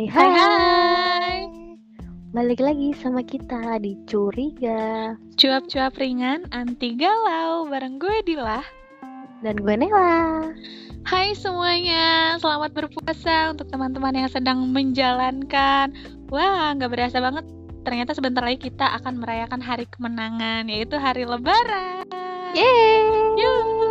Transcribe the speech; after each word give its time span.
Hai 0.00 0.08
Hai 0.08 0.30
hai. 0.32 0.32
hai. 0.32 1.40
Balik 2.32 2.64
lagi 2.64 2.96
sama 2.96 3.20
kita 3.20 3.76
di 3.84 4.00
Curiga 4.08 5.12
Cuap-cuap 5.36 5.92
ringan 6.00 6.48
anti 6.56 6.96
galau 6.96 7.68
bareng 7.68 8.00
gue 8.00 8.24
Dila. 8.24 8.64
dan 9.44 9.60
gue 9.60 9.76
Nela. 9.76 10.48
Hai 11.04 11.36
semuanya, 11.36 12.40
selamat 12.40 12.72
berpuasa 12.72 13.52
untuk 13.52 13.68
teman-teman 13.68 14.24
yang 14.24 14.32
sedang 14.32 14.72
menjalankan. 14.72 15.92
Wah, 16.32 16.72
nggak 16.80 16.96
berasa 16.96 17.20
banget. 17.20 17.44
Ternyata 17.84 18.16
sebentar 18.16 18.40
lagi 18.40 18.72
kita 18.72 18.88
akan 19.04 19.20
merayakan 19.20 19.60
hari 19.60 19.84
kemenangan, 19.84 20.64
yaitu 20.72 20.96
hari 20.96 21.28
Lebaran. 21.28 22.08
Yeay. 22.56 23.04
Yuhu. 23.36 23.89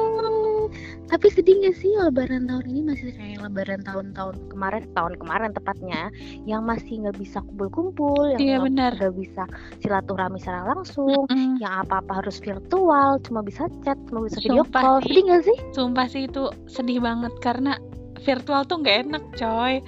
Tapi 1.10 1.26
sedih 1.34 1.58
gak 1.66 1.76
sih 1.82 1.90
Lebaran 1.98 2.46
tahun 2.46 2.66
ini 2.70 2.82
masih 2.86 3.10
kayak 3.18 3.42
Lebaran 3.42 3.82
tahun-tahun 3.82 4.36
kemarin, 4.54 4.86
tahun 4.94 5.14
kemarin 5.18 5.50
tepatnya, 5.58 6.14
yang 6.46 6.62
masih 6.64 7.02
nggak 7.02 7.18
bisa 7.18 7.42
kumpul-kumpul, 7.50 8.30
yang 8.38 8.40
Iya, 8.40 8.58
benar. 8.62 8.94
nggak 8.94 9.16
bisa 9.18 9.44
silaturahmi 9.82 10.38
secara 10.38 10.70
langsung, 10.70 11.26
Mm-mm. 11.26 11.58
yang 11.58 11.82
apa-apa 11.82 12.22
harus 12.22 12.38
virtual, 12.38 13.18
cuma 13.26 13.42
bisa 13.42 13.66
chat, 13.82 13.98
cuma 14.06 14.30
bisa 14.30 14.38
video 14.38 14.62
Sumpah 14.62 14.82
call. 14.86 14.98
sih. 15.02 15.08
Sedih 15.10 15.24
gak 15.26 15.44
sih? 15.50 15.58
Sumpah 15.74 16.06
sih 16.06 16.22
itu 16.30 16.44
sedih 16.70 17.00
banget 17.02 17.34
karena 17.42 17.74
virtual 18.22 18.62
tuh 18.70 18.78
nggak 18.80 18.98
enak, 19.10 19.24
coy. 19.34 19.82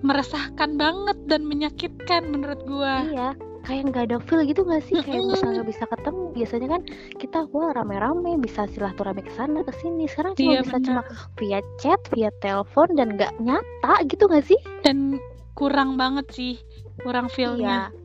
Meresahkan 0.00 0.76
banget 0.76 1.16
dan 1.28 1.44
menyakitkan 1.44 2.28
menurut 2.28 2.60
gua. 2.64 3.04
Iya, 3.08 3.28
kayak 3.64 3.82
nggak 3.90 4.04
ada 4.12 4.16
feel 4.28 4.44
gitu 4.44 4.60
nggak 4.62 4.84
sih? 4.84 5.00
Kayak 5.00 5.24
bisa 5.32 5.44
nggak 5.48 5.68
bisa 5.68 5.84
ketemu. 5.88 6.22
Biasanya 6.36 6.68
kan 6.68 6.82
kita 7.16 7.38
wah 7.50 7.70
rame-rame 7.72 8.36
bisa 8.38 8.68
silaturahmi 8.68 9.24
ke 9.24 9.32
sana 9.32 9.64
ke 9.64 9.72
sini. 9.80 10.04
Sekarang 10.04 10.36
cuma 10.36 10.52
Iya, 10.52 10.60
bisa 10.62 10.78
cuma 10.84 11.02
via 11.40 11.60
chat, 11.80 12.00
via 12.12 12.30
telepon 12.38 12.88
dan 12.94 13.16
nggak 13.16 13.32
nyata 13.40 13.94
gitu 14.06 14.28
nggak 14.28 14.44
sih? 14.44 14.60
dan 14.84 15.16
kurang 15.54 15.94
banget 15.96 16.26
sih 16.34 16.54
kurang 17.00 17.30
feelnya 17.30 17.88
Iya. 17.88 18.02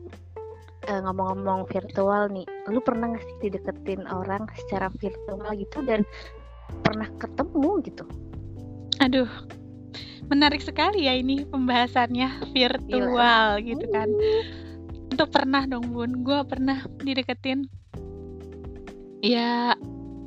Eh, 0.88 1.00
ngomong-ngomong 1.04 1.68
virtual 1.68 2.32
nih, 2.32 2.48
lu 2.72 2.80
pernah 2.80 3.12
nggak 3.12 3.20
sih 3.20 3.36
dideketin 3.44 4.08
orang 4.08 4.48
secara 4.56 4.88
virtual 4.96 5.44
gitu 5.52 5.84
dan 5.84 6.08
pernah 6.82 7.04
ketemu 7.20 7.84
gitu? 7.84 8.04
aduh 8.96 9.28
menarik 10.28 10.60
sekali 10.60 11.04
ya 11.04 11.16
ini 11.16 11.42
pembahasannya 11.48 12.52
virtual 12.56 13.60
gitu 13.60 13.84
kan 13.90 14.08
itu 15.10 15.24
pernah 15.26 15.66
dong 15.66 15.90
bun. 15.90 16.22
Gue 16.22 16.40
pernah 16.46 16.86
dideketin. 17.02 17.66
Ya 19.20 19.76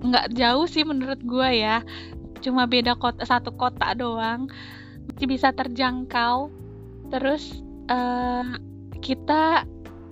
nggak 0.03 0.35
jauh 0.35 0.67
sih 0.67 0.83
menurut 0.83 1.23
gue 1.23 1.49
ya. 1.63 1.81
Cuma 2.43 2.67
beda 2.67 2.99
kota 2.99 3.23
satu 3.23 3.55
kota 3.55 3.95
doang. 3.95 4.51
Masih 5.15 5.27
bisa 5.27 5.55
terjangkau. 5.55 6.51
Terus 7.09 7.63
eh, 7.87 8.45
kita 8.99 9.63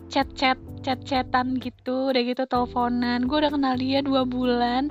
chat 0.08 0.28
chat 0.34 0.58
chat 0.82 1.00
chatan 1.04 1.60
gitu. 1.60 2.10
Udah 2.10 2.24
gitu 2.24 2.48
teleponan. 2.48 3.28
Gue 3.28 3.44
udah 3.44 3.52
kenal 3.52 3.76
dia 3.78 4.00
dua 4.02 4.24
bulan. 4.24 4.90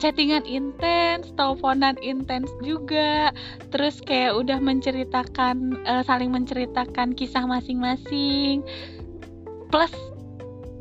Chattingan 0.00 0.48
intens 0.48 1.28
teleponan 1.36 2.00
intens 2.00 2.48
juga. 2.64 3.36
Terus 3.68 4.00
kayak 4.00 4.32
udah 4.40 4.56
menceritakan 4.56 5.84
eh, 5.84 6.02
saling 6.08 6.32
menceritakan 6.32 7.12
kisah 7.12 7.44
masing-masing 7.44 8.64
plus 9.70 9.92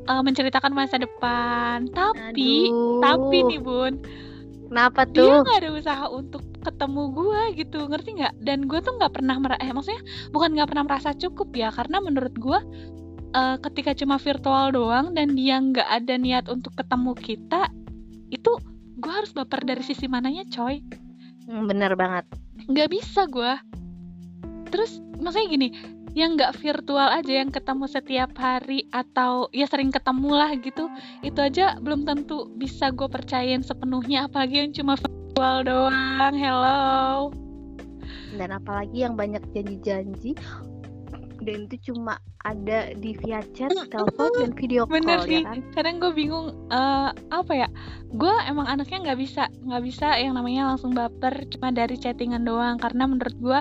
eh, 0.06 0.22
menceritakan 0.22 0.74
masa 0.74 0.98
depan. 0.98 1.88
Tapi 1.94 2.70
Aduh, 2.70 3.00
tapi 3.00 3.38
nih 3.46 3.62
bun. 3.62 3.94
Kenapa 4.70 5.06
dia 5.06 5.26
tuh? 5.26 5.42
nggak 5.42 5.58
ada 5.66 5.70
usaha 5.74 6.06
untuk 6.10 6.44
ketemu 6.60 7.04
gue 7.16 7.42
gitu 7.58 7.80
ngerti 7.88 8.10
nggak? 8.22 8.34
Dan 8.44 8.70
gue 8.70 8.78
tuh 8.82 8.94
nggak 8.98 9.14
pernah 9.18 9.40
mer- 9.40 9.58
eh 9.58 9.72
maksudnya 9.72 10.02
bukan 10.30 10.54
nggak 10.54 10.70
pernah 10.70 10.86
merasa 10.86 11.10
cukup 11.14 11.50
ya 11.56 11.70
karena 11.70 11.98
menurut 11.98 12.36
gue 12.36 12.60
eh, 13.32 13.58
ketika 13.64 13.94
cuma 13.96 14.18
virtual 14.18 14.70
doang 14.70 15.14
dan 15.14 15.34
dia 15.34 15.58
nggak 15.58 15.86
ada 15.88 16.14
niat 16.18 16.46
untuk 16.50 16.74
ketemu 16.76 17.14
kita 17.18 17.70
itu 18.30 18.52
gue 19.00 19.10
harus 19.10 19.34
baper 19.34 19.64
dari 19.64 19.82
sisi 19.82 20.06
mananya 20.06 20.46
coy. 20.50 20.82
Hmm, 21.48 21.66
bener 21.66 21.98
banget. 21.98 22.30
nggak 22.60 22.92
bisa 22.92 23.26
gue 23.26 23.54
terus 24.70 25.02
maksudnya 25.18 25.50
gini 25.50 25.68
yang 26.20 26.36
nggak 26.36 26.60
virtual 26.60 27.08
aja 27.08 27.32
yang 27.40 27.48
ketemu 27.48 27.88
setiap 27.88 28.36
hari 28.36 28.92
atau 28.92 29.48
ya 29.56 29.64
sering 29.72 29.88
ketemu 29.88 30.36
lah 30.36 30.52
gitu 30.60 30.92
itu 31.24 31.40
aja 31.40 31.80
belum 31.80 32.04
tentu 32.04 32.52
bisa 32.60 32.92
gue 32.92 33.08
percayain 33.08 33.64
sepenuhnya 33.64 34.28
apalagi 34.28 34.68
yang 34.68 34.76
cuma 34.76 35.00
virtual 35.00 35.64
doang. 35.64 36.36
Hello. 36.36 37.32
Dan 38.36 38.52
apalagi 38.52 39.08
yang 39.08 39.16
banyak 39.16 39.40
janji-janji 39.56 40.36
dan 41.44 41.68
itu 41.68 41.92
cuma 41.92 42.20
ada 42.48 42.96
di 42.96 43.16
via 43.20 43.44
chat, 43.52 43.72
telepon 43.92 44.32
dan 44.40 44.52
video 44.56 44.88
call 44.88 44.96
bener 45.00 45.20
ya 45.28 45.28
sih. 45.28 45.44
kan? 45.44 45.60
kadang 45.76 45.96
gue 46.00 46.12
bingung 46.16 46.56
eh, 46.72 47.10
apa 47.32 47.54
ya 47.56 47.68
gue 48.10 48.34
emang 48.48 48.66
anaknya 48.66 49.12
nggak 49.12 49.20
bisa 49.20 49.44
nggak 49.68 49.84
bisa 49.86 50.08
yang 50.18 50.34
namanya 50.34 50.74
langsung 50.74 50.96
baper 50.98 51.46
cuma 51.54 51.70
dari 51.70 51.96
chattingan 52.00 52.42
doang. 52.42 52.82
Karena 52.82 53.06
menurut 53.06 53.36
gue 53.38 53.60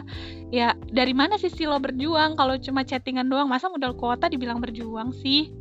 ya 0.54 0.72
dari 0.88 1.12
mana 1.12 1.36
sih 1.36 1.52
si 1.52 1.68
lo 1.68 1.76
berjuang? 1.76 2.38
Kalau 2.38 2.56
cuma 2.56 2.86
chattingan 2.86 3.28
doang 3.28 3.50
masa 3.50 3.68
modal 3.68 3.92
kuota 3.92 4.30
dibilang 4.30 4.62
berjuang 4.62 5.12
sih? 5.12 5.52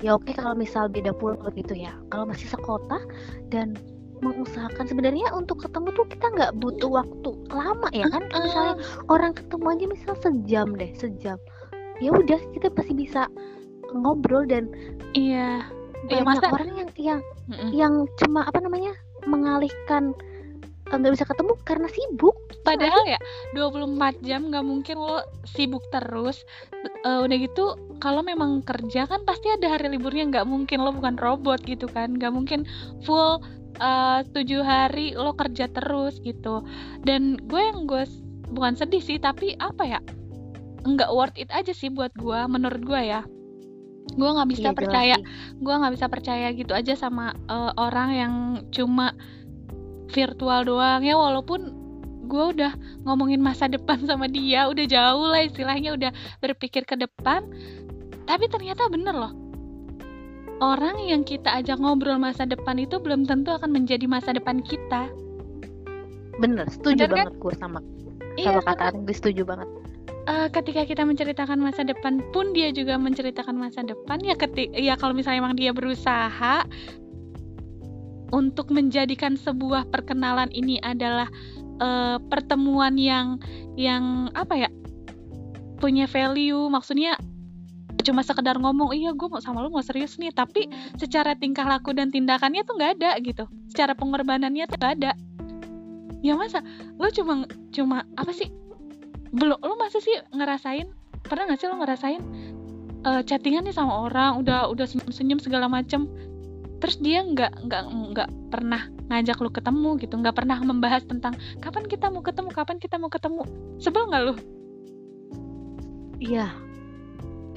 Ya 0.00 0.16
oke 0.16 0.32
kalau 0.32 0.56
misal 0.56 0.88
beda 0.88 1.12
pulau 1.12 1.44
gitu 1.52 1.76
ya. 1.76 1.92
Kalau 2.08 2.24
masih 2.28 2.48
sekota 2.48 3.00
dan 3.52 3.76
mengusahakan 4.20 4.84
sebenarnya 4.84 5.32
untuk 5.32 5.64
ketemu 5.64 5.92
tuh 5.92 6.06
kita 6.06 6.26
nggak 6.30 6.52
butuh 6.56 6.90
waktu 6.92 7.30
lama 7.48 7.88
ya 7.90 8.06
kan? 8.06 8.22
Kayak 8.28 8.44
misalnya 8.44 8.74
orang 9.08 9.32
ketemu 9.32 9.64
aja 9.66 9.84
misal 9.88 10.14
sejam 10.18 10.68
deh, 10.74 10.90
sejam. 10.94 11.38
Ya 11.98 12.10
udah 12.10 12.40
kita 12.52 12.68
pasti 12.70 12.92
bisa 12.94 13.28
ngobrol 13.90 14.44
dan 14.44 14.70
iya 15.12 15.64
Ya, 16.08 16.24
banyak 16.24 16.40
masa- 16.40 16.54
orang 16.56 16.70
yang 16.74 16.88
yang 16.96 17.20
Mm-mm. 17.46 17.70
yang 17.76 17.92
cuma 18.16 18.48
apa 18.48 18.56
namanya 18.58 18.96
mengalihkan 19.28 20.16
nggak 20.98 21.14
bisa 21.14 21.26
ketemu 21.28 21.52
karena 21.62 21.88
sibuk. 21.92 22.36
Padahal 22.66 23.02
ya 23.06 23.20
24 23.54 24.26
jam 24.26 24.50
nggak 24.50 24.66
mungkin 24.66 24.96
lo 24.98 25.22
sibuk 25.46 25.86
terus. 25.94 26.42
Eh, 27.06 27.20
udah 27.22 27.36
gitu 27.38 27.78
kalau 28.02 28.26
memang 28.26 28.66
kerja 28.66 29.06
kan 29.06 29.22
pasti 29.22 29.52
ada 29.54 29.70
hari 29.70 29.94
liburnya 29.94 30.26
nggak 30.26 30.46
mungkin 30.48 30.82
lo 30.82 30.90
bukan 30.90 31.14
robot 31.20 31.62
gitu 31.62 31.86
kan. 31.86 32.18
nggak 32.18 32.34
mungkin 32.34 32.66
full 33.06 33.38
eh, 33.78 34.20
tujuh 34.34 34.66
hari 34.66 35.14
lo 35.14 35.36
kerja 35.38 35.70
terus 35.70 36.18
gitu. 36.26 36.66
Dan 37.06 37.38
gue 37.46 37.60
yang 37.62 37.86
gue 37.86 38.02
bukan 38.50 38.74
sedih 38.74 39.02
sih 39.02 39.22
tapi 39.22 39.54
apa 39.62 39.86
ya 39.86 40.00
nggak 40.80 41.12
worth 41.12 41.36
it 41.38 41.52
aja 41.54 41.70
sih 41.70 41.92
buat 41.92 42.10
gue 42.18 42.40
menurut 42.50 42.82
gue 42.82 43.02
ya. 43.04 43.22
Gue 44.18 44.26
nggak 44.26 44.50
bisa 44.50 44.74
jelas 44.74 44.78
percaya 44.78 45.16
gue 45.54 45.74
nggak 45.74 45.94
bisa 45.94 46.06
percaya 46.10 46.50
gitu 46.50 46.74
aja 46.74 46.98
sama 46.98 47.30
eh, 47.46 47.72
orang 47.78 48.10
yang 48.10 48.34
cuma 48.74 49.14
virtual 50.10 50.66
doang. 50.66 51.02
Ya 51.06 51.14
walaupun 51.16 51.72
gue 52.30 52.44
udah 52.58 52.72
ngomongin 53.02 53.42
masa 53.42 53.66
depan 53.66 54.02
sama 54.06 54.30
dia 54.30 54.70
udah 54.70 54.86
jauh 54.86 55.26
lah 55.30 55.42
istilahnya 55.42 55.94
udah 55.98 56.10
berpikir 56.42 56.82
ke 56.86 56.94
depan. 56.94 57.46
Tapi 58.28 58.46
ternyata 58.46 58.86
bener 58.90 59.14
loh. 59.16 59.32
Orang 60.60 61.00
yang 61.00 61.24
kita 61.24 61.48
ajak 61.58 61.80
ngobrol 61.80 62.20
masa 62.20 62.44
depan 62.44 62.76
itu 62.78 63.00
belum 63.00 63.24
tentu 63.24 63.50
akan 63.50 63.70
menjadi 63.72 64.04
masa 64.06 64.36
depan 64.36 64.60
kita. 64.60 65.08
Bener, 66.40 66.66
setuju 66.70 67.04
Bener 67.04 67.10
kan? 67.14 67.26
banget 67.26 67.34
gue 67.42 67.54
sama 67.60 67.80
iya 68.38 68.50
sama 68.50 68.62
karena 68.66 68.92
kata 68.92 68.98
gue 69.06 69.14
setuju 69.16 69.42
banget. 69.46 69.68
eh, 70.28 70.48
ketika 70.52 70.82
kita 70.86 71.02
menceritakan 71.08 71.58
masa 71.60 71.82
depan 71.82 72.22
pun 72.32 72.52
dia 72.56 72.70
juga 72.70 72.96
menceritakan 73.00 73.56
masa 73.56 73.82
depan. 73.82 74.20
Ya 74.22 74.34
ketik 74.36 74.70
ya 74.76 74.94
kalau 75.00 75.12
misalnya 75.16 75.42
emang 75.44 75.56
dia 75.58 75.72
berusaha 75.74 76.64
untuk 78.30 78.70
menjadikan 78.70 79.34
sebuah 79.34 79.90
perkenalan 79.90 80.50
ini 80.50 80.78
adalah 80.82 81.28
eh, 81.78 82.18
pertemuan 82.30 82.94
yang 82.96 83.38
yang 83.74 84.30
apa 84.34 84.66
ya 84.66 84.70
punya 85.78 86.06
value. 86.06 86.68
Maksudnya 86.70 87.16
cuma 88.00 88.24
sekedar 88.24 88.56
ngomong 88.56 88.96
iya 88.96 89.12
gue 89.12 89.28
mau 89.28 89.44
sama 89.44 89.60
lu 89.60 89.72
mau 89.72 89.82
serius 89.82 90.16
nih. 90.16 90.32
Tapi 90.32 90.70
secara 91.00 91.34
tingkah 91.34 91.66
laku 91.66 91.92
dan 91.96 92.12
tindakannya 92.12 92.62
tuh 92.64 92.74
nggak 92.78 93.00
ada 93.00 93.10
gitu. 93.20 93.44
Secara 93.72 93.96
pengorbanannya 93.96 94.64
tuh 94.70 94.78
nggak 94.78 94.94
ada. 95.02 95.12
Ya 96.20 96.36
masa 96.36 96.60
lo 97.00 97.08
cuma 97.10 97.48
cuma 97.72 98.04
apa 98.16 98.30
sih? 98.30 98.52
Belum 99.32 99.56
lo 99.62 99.74
masa 99.80 99.98
sih 100.02 100.14
ngerasain? 100.34 100.90
Pernah 101.24 101.52
nggak 101.52 101.58
sih 101.60 101.68
lo 101.68 101.76
ngerasain 101.80 102.22
eh, 103.06 103.22
chattingan 103.24 103.64
nih 103.64 103.74
sama 103.74 104.08
orang 104.08 104.40
udah 104.44 104.68
udah 104.68 104.84
senyum 104.84 105.12
senyum 105.12 105.40
segala 105.40 105.66
macem 105.68 106.08
terus 106.80 106.96
dia 106.98 107.20
nggak 107.20 107.68
nggak 107.68 107.82
nggak 108.16 108.28
pernah 108.48 108.82
ngajak 109.12 109.36
lu 109.38 109.50
ketemu 109.52 109.90
gitu 110.00 110.14
nggak 110.16 110.32
pernah 110.34 110.58
membahas 110.58 111.04
tentang 111.04 111.32
kapan 111.60 111.84
kita 111.84 112.08
mau 112.08 112.24
ketemu 112.24 112.48
kapan 112.50 112.76
kita 112.80 112.96
mau 112.96 113.12
ketemu. 113.12 113.42
Sebel 113.76 114.08
nggak 114.08 114.22
lu? 114.24 114.34
Iya. 116.18 116.48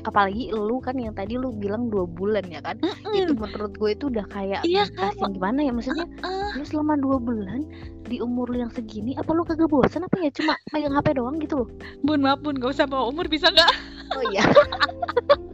apalagi 0.04 0.52
lu 0.52 0.84
kan 0.84 1.00
yang 1.00 1.16
tadi 1.16 1.40
lu 1.40 1.56
bilang 1.56 1.88
dua 1.88 2.04
bulan 2.04 2.44
ya 2.52 2.60
kan? 2.60 2.75
Mm-mm. 2.84 3.16
itu 3.16 3.31
menurut 3.40 3.72
gue 3.72 3.96
itu 3.96 4.12
udah 4.12 4.28
kayak 4.28 4.60
Iya 4.68 4.84
kan? 4.92 5.16
gimana 5.31 5.64
ya? 5.64 5.72
Maksudnya 5.72 6.04
Eh, 6.04 6.60
lu 6.60 6.64
selama 6.68 7.00
dua 7.00 7.24
bulan 7.24 7.64
di 8.04 8.20
umur 8.20 8.52
lu 8.52 8.68
yang 8.68 8.72
segini 8.75 9.16
apa 9.16 9.31
lu 9.31 9.48
kagak 9.48 9.72
bosan? 9.72 10.04
Apa 10.04 10.20
ya? 10.20 10.28
Cuma 10.36 10.60
megang 10.75 10.92
HP 10.92 11.16
doang 11.16 11.40
gitu 11.40 11.64
loh. 11.64 11.68
Bun 12.04 12.20
maaf 12.20 12.44
bun. 12.44 12.60
Gak 12.60 12.75
usah 12.75 12.84
bawa 12.84 13.08
umur 13.08 13.31
bisa 13.31 13.48
nggak? 13.48 13.72
Oh 14.12 14.24
iya 14.28 14.44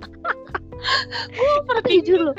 tapi 0.79 1.67
Pergi. 1.67 1.95
jujur 2.01 2.19
lo 2.21 2.33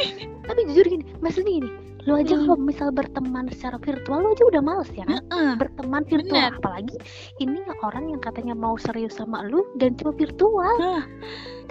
tapi 0.45 0.61
jujur 0.67 0.87
gini 0.89 1.05
maksudnya 1.21 1.53
gini 1.55 1.71
lu 2.01 2.17
aja 2.17 2.33
Hmm. 2.33 2.49
kalau 2.49 2.57
misal 2.59 2.89
berteman 2.89 3.45
secara 3.53 3.77
virtual 3.77 4.19
lu 4.21 4.33
aja 4.33 4.45
udah 4.49 4.63
males 4.65 4.89
ya 4.91 5.05
kan 5.05 5.21
Heeh. 5.21 5.53
berteman 5.57 6.03
virtual 6.03 6.41
Bener. 6.41 6.57
apalagi 6.57 6.97
ini 7.39 7.61
orang 7.83 8.09
yang 8.09 8.19
katanya 8.19 8.55
mau 8.55 8.75
serius 8.75 9.15
sama 9.15 9.45
lu 9.45 9.61
dan 9.77 9.93
cuma 9.95 10.13
virtual 10.13 10.73
Nah, 10.81 11.05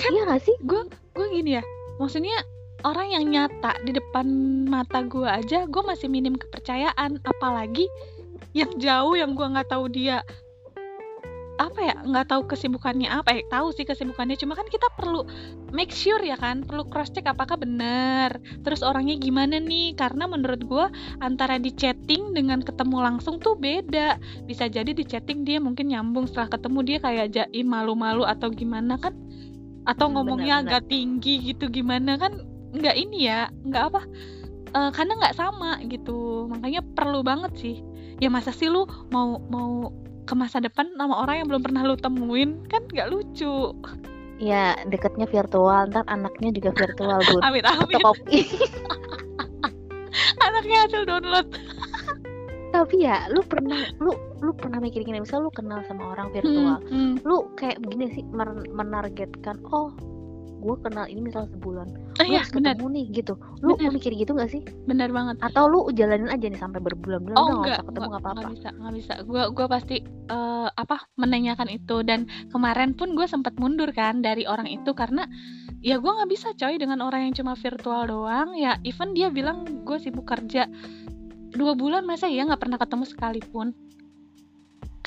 iya 0.06 0.22
gak 0.26 0.42
sih 0.42 0.54
gue 0.62 0.86
gue 1.18 1.28
gini 1.30 1.58
ya 1.58 1.64
maksudnya 1.98 2.38
orang 2.82 3.10
yang 3.10 3.26
nyata 3.28 3.76
di 3.84 3.92
depan 3.92 4.26
mata 4.64 5.02
gue 5.02 5.26
aja 5.26 5.66
gue 5.66 5.82
masih 5.82 6.08
minim 6.08 6.38
kepercayaan 6.38 7.20
apalagi 7.26 7.90
yang 8.54 8.70
jauh 8.78 9.14
yang 9.14 9.34
gue 9.34 9.44
nggak 9.44 9.68
tahu 9.68 9.90
dia 9.90 10.22
apa 11.60 11.80
ya 11.84 11.96
nggak 12.08 12.32
tahu 12.32 12.42
kesibukannya 12.48 13.12
apa 13.12 13.36
ya 13.36 13.44
tahu 13.52 13.76
sih 13.76 13.84
kesibukannya 13.84 14.40
cuma 14.40 14.56
kan 14.56 14.64
kita 14.72 14.88
perlu 14.96 15.28
make 15.76 15.92
sure 15.92 16.24
ya 16.24 16.40
kan 16.40 16.64
perlu 16.64 16.88
cross 16.88 17.12
check 17.12 17.28
apakah 17.28 17.60
benar 17.60 18.40
terus 18.64 18.80
orangnya 18.80 19.20
gimana 19.20 19.60
nih 19.60 19.92
karena 19.94 20.24
menurut 20.24 20.64
gue 20.64 20.86
antara 21.20 21.60
di 21.60 21.76
chatting 21.76 22.32
dengan 22.32 22.64
ketemu 22.64 23.04
langsung 23.04 23.44
tuh 23.44 23.60
beda 23.60 24.16
bisa 24.48 24.72
jadi 24.72 24.88
di 24.88 25.04
chatting 25.04 25.44
dia 25.44 25.60
mungkin 25.60 25.92
nyambung 25.92 26.32
setelah 26.32 26.56
ketemu 26.56 26.80
dia 26.88 26.98
kayak 27.04 27.28
jaim 27.36 27.68
malu-malu 27.68 28.24
atau 28.24 28.48
gimana 28.50 28.96
kan 28.96 29.12
atau 29.84 30.08
Hmm, 30.08 30.16
ngomongnya 30.16 30.64
benar-benar. 30.64 30.80
agak 30.80 30.84
tinggi 30.88 31.34
gitu 31.44 31.68
gimana 31.68 32.16
kan 32.16 32.40
nggak 32.72 32.96
ini 32.96 33.28
ya 33.28 33.52
nggak 33.68 33.84
apa 33.92 34.02
eh, 34.72 34.92
karena 34.96 35.14
nggak 35.20 35.36
sama 35.36 35.82
gitu 35.92 36.48
makanya 36.48 36.82
perlu 36.96 37.20
banget 37.20 37.52
sih 37.60 37.76
ya 38.20 38.32
masa 38.32 38.56
sih 38.56 38.72
lu 38.72 38.88
mau 39.12 39.44
mau 39.52 39.92
ke 40.30 40.38
masa 40.38 40.62
depan 40.62 40.94
sama 40.94 41.26
orang 41.26 41.42
yang 41.42 41.48
belum 41.50 41.66
pernah 41.66 41.82
lu 41.82 41.98
temuin 41.98 42.62
kan 42.70 42.86
nggak 42.86 43.10
lucu. 43.10 43.74
Ya 44.38 44.78
deketnya 44.86 45.26
virtual 45.26 45.90
ntar 45.90 46.06
anaknya 46.06 46.54
juga 46.54 46.72
virtual 46.78 47.18
bun 47.26 47.42
amit 47.42 47.66
amit 47.66 47.98
anaknya 50.46 50.78
hasil 50.86 51.02
download. 51.10 51.50
Tapi 52.70 52.96
ya 53.02 53.26
lu 53.34 53.42
pernah 53.42 53.82
lu 53.98 54.14
lu 54.46 54.54
pernah 54.54 54.78
mikir 54.78 55.02
gini 55.02 55.26
misal 55.26 55.42
lu 55.42 55.52
kenal 55.52 55.82
sama 55.90 56.14
orang 56.14 56.30
virtual 56.30 56.78
Hmm, 56.86 56.94
hmm. 56.94 57.14
lu 57.26 57.50
kayak 57.58 57.82
begini 57.82 58.14
sih 58.14 58.24
men- 58.30 58.70
menargetkan 58.70 59.58
oh 59.74 59.90
gue 60.60 60.76
kenal 60.84 61.08
ini 61.08 61.24
misal 61.24 61.48
sebulan 61.48 61.88
Ah, 62.20 62.28
lu 62.28 62.36
iya 62.36 62.44
ketemu 62.44 62.86
nih 62.92 63.06
gitu. 63.16 63.34
Lu 63.64 63.80
Benar. 63.80 63.96
mikir 63.96 64.12
gitu 64.12 64.36
gak 64.36 64.52
sih? 64.52 64.60
Benar 64.84 65.08
banget. 65.16 65.40
Atau 65.40 65.72
lu 65.72 65.88
jalanin 65.96 66.28
aja 66.28 66.52
nih 66.52 66.60
sampai 66.60 66.84
berbulan-bulan 66.84 67.36
oh 67.40 67.48
udah 67.48 67.56
enggak. 67.64 67.78
usah 67.80 67.86
ketemu 67.88 68.08
nggak 68.12 68.22
apa-apa. 68.22 68.40
nggak 68.44 68.54
bisa 68.60 68.70
nggak 68.76 68.94
bisa. 69.00 69.14
Gua 69.24 69.44
gua 69.56 69.68
pasti 69.72 69.98
eh, 70.04 70.68
apa 70.76 70.98
menanyakan 71.16 71.70
itu. 71.72 72.04
Dan 72.04 72.28
kemarin 72.52 72.92
pun 72.92 73.16
gue 73.16 73.24
sempat 73.24 73.56
mundur 73.56 73.88
kan 73.96 74.20
dari 74.20 74.44
orang 74.44 74.68
itu 74.68 74.92
karena 74.92 75.24
ya 75.80 75.96
gua 76.04 76.20
nggak 76.20 76.32
bisa 76.36 76.52
coy 76.60 76.76
dengan 76.76 77.00
orang 77.00 77.32
yang 77.32 77.34
cuma 77.40 77.56
virtual 77.56 78.04
doang. 78.04 78.52
Ya 78.60 78.76
even 78.84 79.16
dia 79.16 79.32
bilang 79.32 79.64
gue 79.88 79.96
sibuk 79.96 80.28
kerja 80.28 80.68
dua 81.56 81.72
bulan 81.74 82.04
masa 82.04 82.28
ya 82.28 82.44
nggak 82.44 82.60
pernah 82.60 82.76
ketemu 82.76 83.06
sekalipun? 83.08 83.68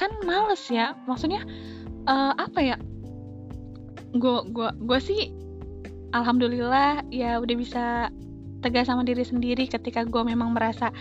Kan 0.01 0.11
males 0.25 0.65
ya. 0.73 0.97
Maksudnya 1.05 1.45
eh, 2.09 2.33
apa 2.41 2.61
ya 2.65 2.81
gua 4.17 4.45
gua 4.49 4.71
gua 4.77 4.99
sih 5.01 5.33
alhamdulillah 6.13 7.05
ya 7.09 7.41
udah 7.41 7.57
bisa 7.57 7.85
tegas 8.63 8.87
sama 8.87 9.03
diri 9.03 9.25
sendiri 9.25 9.67
ketika 9.67 10.07
gua 10.07 10.23
memang 10.23 10.55
merasa 10.55 10.93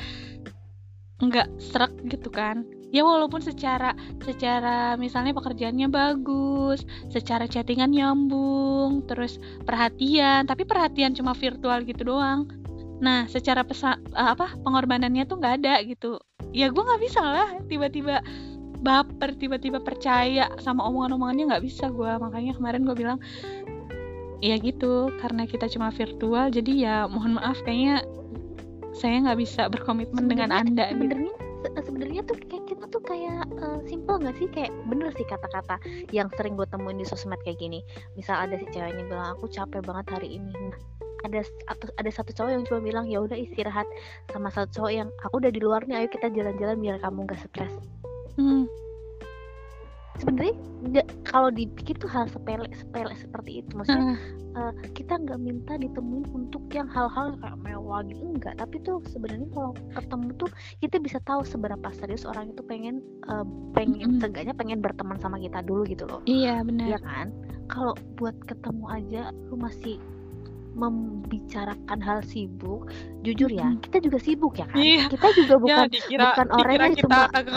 nggak 1.22 1.48
serak 1.62 1.94
gitu 2.10 2.34
kan. 2.34 2.66
Ya 2.92 3.08
walaupun 3.08 3.40
secara 3.40 3.96
secara 4.20 5.00
misalnya 5.00 5.32
pekerjaannya 5.32 5.88
bagus 5.88 6.84
secara 7.08 7.48
chattingan 7.48 7.96
nyambung 7.96 9.08
terus 9.08 9.40
perhatian 9.64 10.44
tapi 10.44 10.68
perhatian 10.68 11.16
cuma 11.16 11.32
virtual 11.32 11.88
gitu 11.88 12.04
doang. 12.04 12.52
Nah 13.00 13.32
secara 13.32 13.64
pesa, 13.64 13.96
eh, 14.12 14.30
apa 14.36 14.60
pengorbanannya 14.60 15.24
tuh 15.24 15.40
nggak 15.40 15.56
ada 15.64 15.80
gitu. 15.88 16.20
Ya 16.52 16.68
gue 16.68 16.84
nggak 16.84 17.02
bisa 17.02 17.22
lah 17.24 17.50
tiba-tiba 17.72 18.20
baper 18.82 19.38
tiba-tiba 19.38 19.78
percaya 19.78 20.50
sama 20.58 20.86
omongan-omongannya 20.90 21.54
nggak 21.54 21.66
bisa 21.66 21.94
gue 21.94 22.12
makanya 22.18 22.58
kemarin 22.58 22.82
gue 22.84 22.96
bilang 22.98 23.20
ya 24.42 24.58
gitu 24.58 25.14
karena 25.22 25.46
kita 25.46 25.70
cuma 25.70 25.94
virtual 25.94 26.50
jadi 26.50 26.72
ya 26.74 26.96
mohon 27.06 27.38
maaf 27.38 27.62
kayaknya 27.62 28.02
saya 28.92 29.24
nggak 29.24 29.40
bisa 29.40 29.72
berkomitmen 29.72 30.28
dengan 30.28 30.52
anda. 30.52 30.92
gitu. 30.92 30.98
sebenarnya 30.98 31.34
se- 31.62 31.84
sebenarnya 31.86 32.22
tuh 32.26 32.38
kayak 32.50 32.66
kita 32.68 32.86
tuh 32.90 33.02
kayak 33.06 33.46
eh, 33.56 33.80
simple 33.88 34.20
nggak 34.20 34.36
sih? 34.36 34.48
Kayak 34.52 34.72
bener 34.90 35.10
sih 35.16 35.26
kata-kata 35.30 35.76
yang 36.12 36.28
sering 36.36 36.60
gue 36.60 36.68
temuin 36.68 37.00
di 37.00 37.08
sosmed 37.08 37.40
kayak 37.46 37.62
gini. 37.62 37.86
Misal 38.18 38.50
ada 38.50 38.58
si 38.60 38.68
ceweknya 38.74 39.08
bilang 39.08 39.38
aku 39.38 39.48
capek 39.48 39.80
banget 39.86 40.06
hari 40.12 40.42
ini. 40.42 40.52
Nah 40.52 40.76
ada 41.22 41.46
ada 42.02 42.12
satu 42.12 42.34
cowok 42.34 42.52
yang 42.52 42.64
cuma 42.66 42.80
bilang 42.82 43.06
ya 43.08 43.22
udah 43.22 43.38
istirahat. 43.38 43.88
Sama 44.34 44.50
satu 44.52 44.82
cowok 44.82 44.92
yang 44.92 45.10
aku 45.24 45.40
udah 45.40 45.52
di 45.54 45.62
luar 45.62 45.86
nih 45.88 46.04
ayo 46.04 46.08
kita 46.10 46.28
jalan-jalan 46.34 46.78
biar 46.82 46.98
kamu 47.00 47.30
gak 47.30 47.40
stres 47.46 47.74
Hmm, 48.40 48.66
sebenarnya 50.18 50.56
kalau 51.26 51.50
dipikir 51.50 51.98
tuh 51.98 52.10
hal 52.10 52.30
sepele 52.30 52.70
sepele 52.78 53.14
seperti 53.18 53.66
itu. 53.66 53.72
Maksudnya 53.74 54.18
eh, 54.54 54.60
eh, 54.60 54.74
kita 54.94 55.18
nggak 55.18 55.40
minta 55.40 55.74
ditemuin 55.78 56.26
untuk 56.30 56.64
yang 56.70 56.86
hal-hal 56.92 57.34
kayak 57.40 57.58
mewah 57.60 58.04
gitu 58.06 58.24
enggak 58.24 58.56
tapi 58.60 58.78
tuh 58.84 59.02
sebenarnya 59.10 59.48
kalau 59.56 59.72
ketemu 59.96 60.28
tuh 60.38 60.50
kita 60.80 60.96
bisa 61.00 61.18
tahu 61.24 61.42
seberapa 61.44 61.88
serius 61.96 62.24
orang 62.28 62.52
itu 62.54 62.62
pengen 62.66 63.00
eh, 63.28 63.46
pengen 63.74 64.18
Mm-mm. 64.18 64.22
seenggaknya 64.22 64.54
pengen 64.54 64.80
berteman 64.84 65.18
sama 65.18 65.42
kita 65.42 65.64
dulu 65.66 65.88
gitu 65.88 66.06
loh. 66.06 66.22
Iya 66.28 66.62
Iya 66.62 66.68
benar 66.68 67.00
kan? 67.02 67.28
Kalau 67.72 67.94
buat 68.20 68.36
ketemu 68.46 68.86
aja 68.92 69.22
lu 69.50 69.56
masih 69.58 69.98
membicarakan 70.72 72.00
hal 72.00 72.24
sibuk 72.24 72.88
jujur 73.28 73.52
ya 73.52 73.68
Mm-mm. 73.68 73.84
kita 73.84 73.98
juga 74.00 74.18
sibuk 74.24 74.56
ya 74.56 74.68
kan? 74.72 74.80
Iya. 74.80 75.06
kita 75.12 75.28
juga 75.36 75.54
ya 75.56 75.60
bukan 75.60 75.88
dikira 75.92 76.24
bukan 76.32 76.48
orang 76.56 76.74
yang 76.80 76.96
kita 76.96 77.08
cuma- 77.12 77.30
kagak 77.36 77.56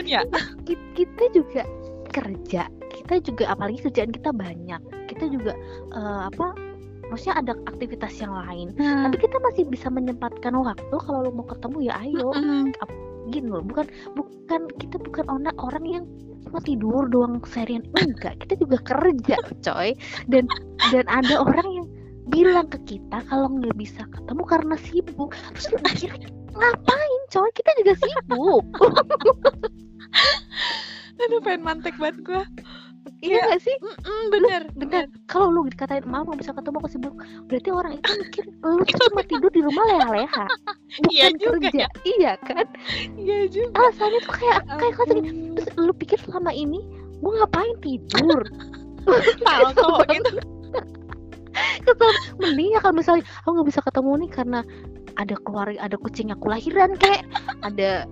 ngapa-ngapa 0.00 0.08
ya. 0.08 0.22
Ya 0.24 0.40
ki- 0.64 0.86
kita 0.96 1.24
juga 1.36 1.62
kerja 2.10 2.62
kita 2.90 3.22
juga 3.22 3.44
apalagi 3.54 3.78
kerjaan 3.86 4.10
kita 4.10 4.30
banyak. 4.34 4.82
Kita 5.06 5.24
juga 5.30 5.54
eh, 5.94 6.22
apa 6.30 6.54
maksudnya 7.10 7.42
ada 7.42 7.52
aktivitas 7.66 8.14
yang 8.22 8.34
lain. 8.34 8.70
Nah, 8.78 9.10
tapi 9.10 9.18
kita 9.18 9.36
masih 9.42 9.66
bisa 9.66 9.90
menyempatkan 9.90 10.54
waktu 10.54 10.94
kalau 10.94 11.26
lu 11.26 11.32
mau 11.34 11.46
ketemu 11.46 11.90
ya 11.90 11.94
ayo. 12.06 12.30
Mm-mm. 12.34 12.70
gini 13.30 13.46
loh 13.46 13.62
bukan 13.62 13.86
bukan 14.18 14.66
kita 14.82 14.98
bukan 14.98 15.22
orang 15.30 15.54
orang 15.62 15.84
yang 15.86 16.04
cuma 16.42 16.58
tidur 16.62 17.06
doang 17.10 17.38
seharian. 17.46 17.82
Enggak 17.98 18.42
kita 18.42 18.58
juga 18.58 18.78
kerja 18.82 19.36
coy. 19.62 19.94
Dan 20.26 20.50
dan 20.90 21.06
ada 21.06 21.42
orang 21.42 21.68
yang 21.70 21.86
bilang 22.30 22.66
ke 22.70 22.78
kita 22.86 23.22
kalau 23.30 23.50
nggak 23.58 23.74
bisa 23.78 24.02
ketemu 24.10 24.42
karena 24.46 24.74
sibuk. 24.82 25.30
Terus 25.54 25.66
mikir 25.78 26.10
ngapain 26.54 27.22
coy? 27.30 27.50
Kita 27.54 27.70
juga 27.82 27.92
sibuk 28.02 28.64
aduh 31.20 31.40
pengen 31.44 31.62
mantek 31.62 31.94
banget 32.00 32.18
gue 32.24 32.42
iya 33.20 33.40
nggak 33.48 33.60
sih? 33.64 33.76
Mm-mm, 33.80 34.22
bener 34.32 34.62
bener. 34.76 35.04
kalau 35.28 35.52
lu 35.52 35.68
dikatain 35.68 36.04
mama 36.08 36.32
bisa 36.36 36.52
ketemu 36.56 36.80
aku 36.80 36.88
sibuk. 36.88 37.14
Berarti 37.48 37.68
orang 37.72 37.92
itu 37.96 38.10
mikir 38.16 38.44
lu 38.64 38.80
tuh 38.84 38.96
cuma 39.12 39.22
tidur 39.24 39.50
di 39.52 39.60
rumah 39.60 39.84
leha-leha. 39.88 40.44
Bukan 41.04 41.12
Iya 41.12 41.26
juga 41.36 41.68
kerja. 41.68 41.86
iya 42.04 42.32
kan? 42.44 42.64
Iya 43.16 43.38
juga. 43.52 43.76
Alasannya 43.76 44.20
tuh 44.24 44.34
kayak 44.40 44.60
kayak 44.68 44.94
kata 44.96 45.12
gini 45.16 45.30
terus 45.56 45.68
lu 45.76 45.92
pikir 45.96 46.18
selama 46.24 46.52
ini 46.52 46.80
gue 47.20 47.32
ngapain 47.40 47.76
tidur? 47.84 48.40
Tahu 49.44 49.64
kok 49.76 50.00
gitu 50.12 50.30
kesel. 51.84 52.10
Mending 52.40 52.68
ya 52.72 52.78
kalau 52.80 52.94
misalnya 52.96 53.24
aku 53.44 53.48
nggak 53.58 53.68
bisa 53.68 53.80
ketemu 53.84 54.10
nih 54.24 54.30
karena 54.32 54.60
ada 55.18 55.34
keluarga 55.44 55.76
ada 55.82 55.96
kucing 56.00 56.32
aku 56.32 56.46
lahiran 56.48 56.96
kayak. 56.96 57.24
Ada 57.60 58.08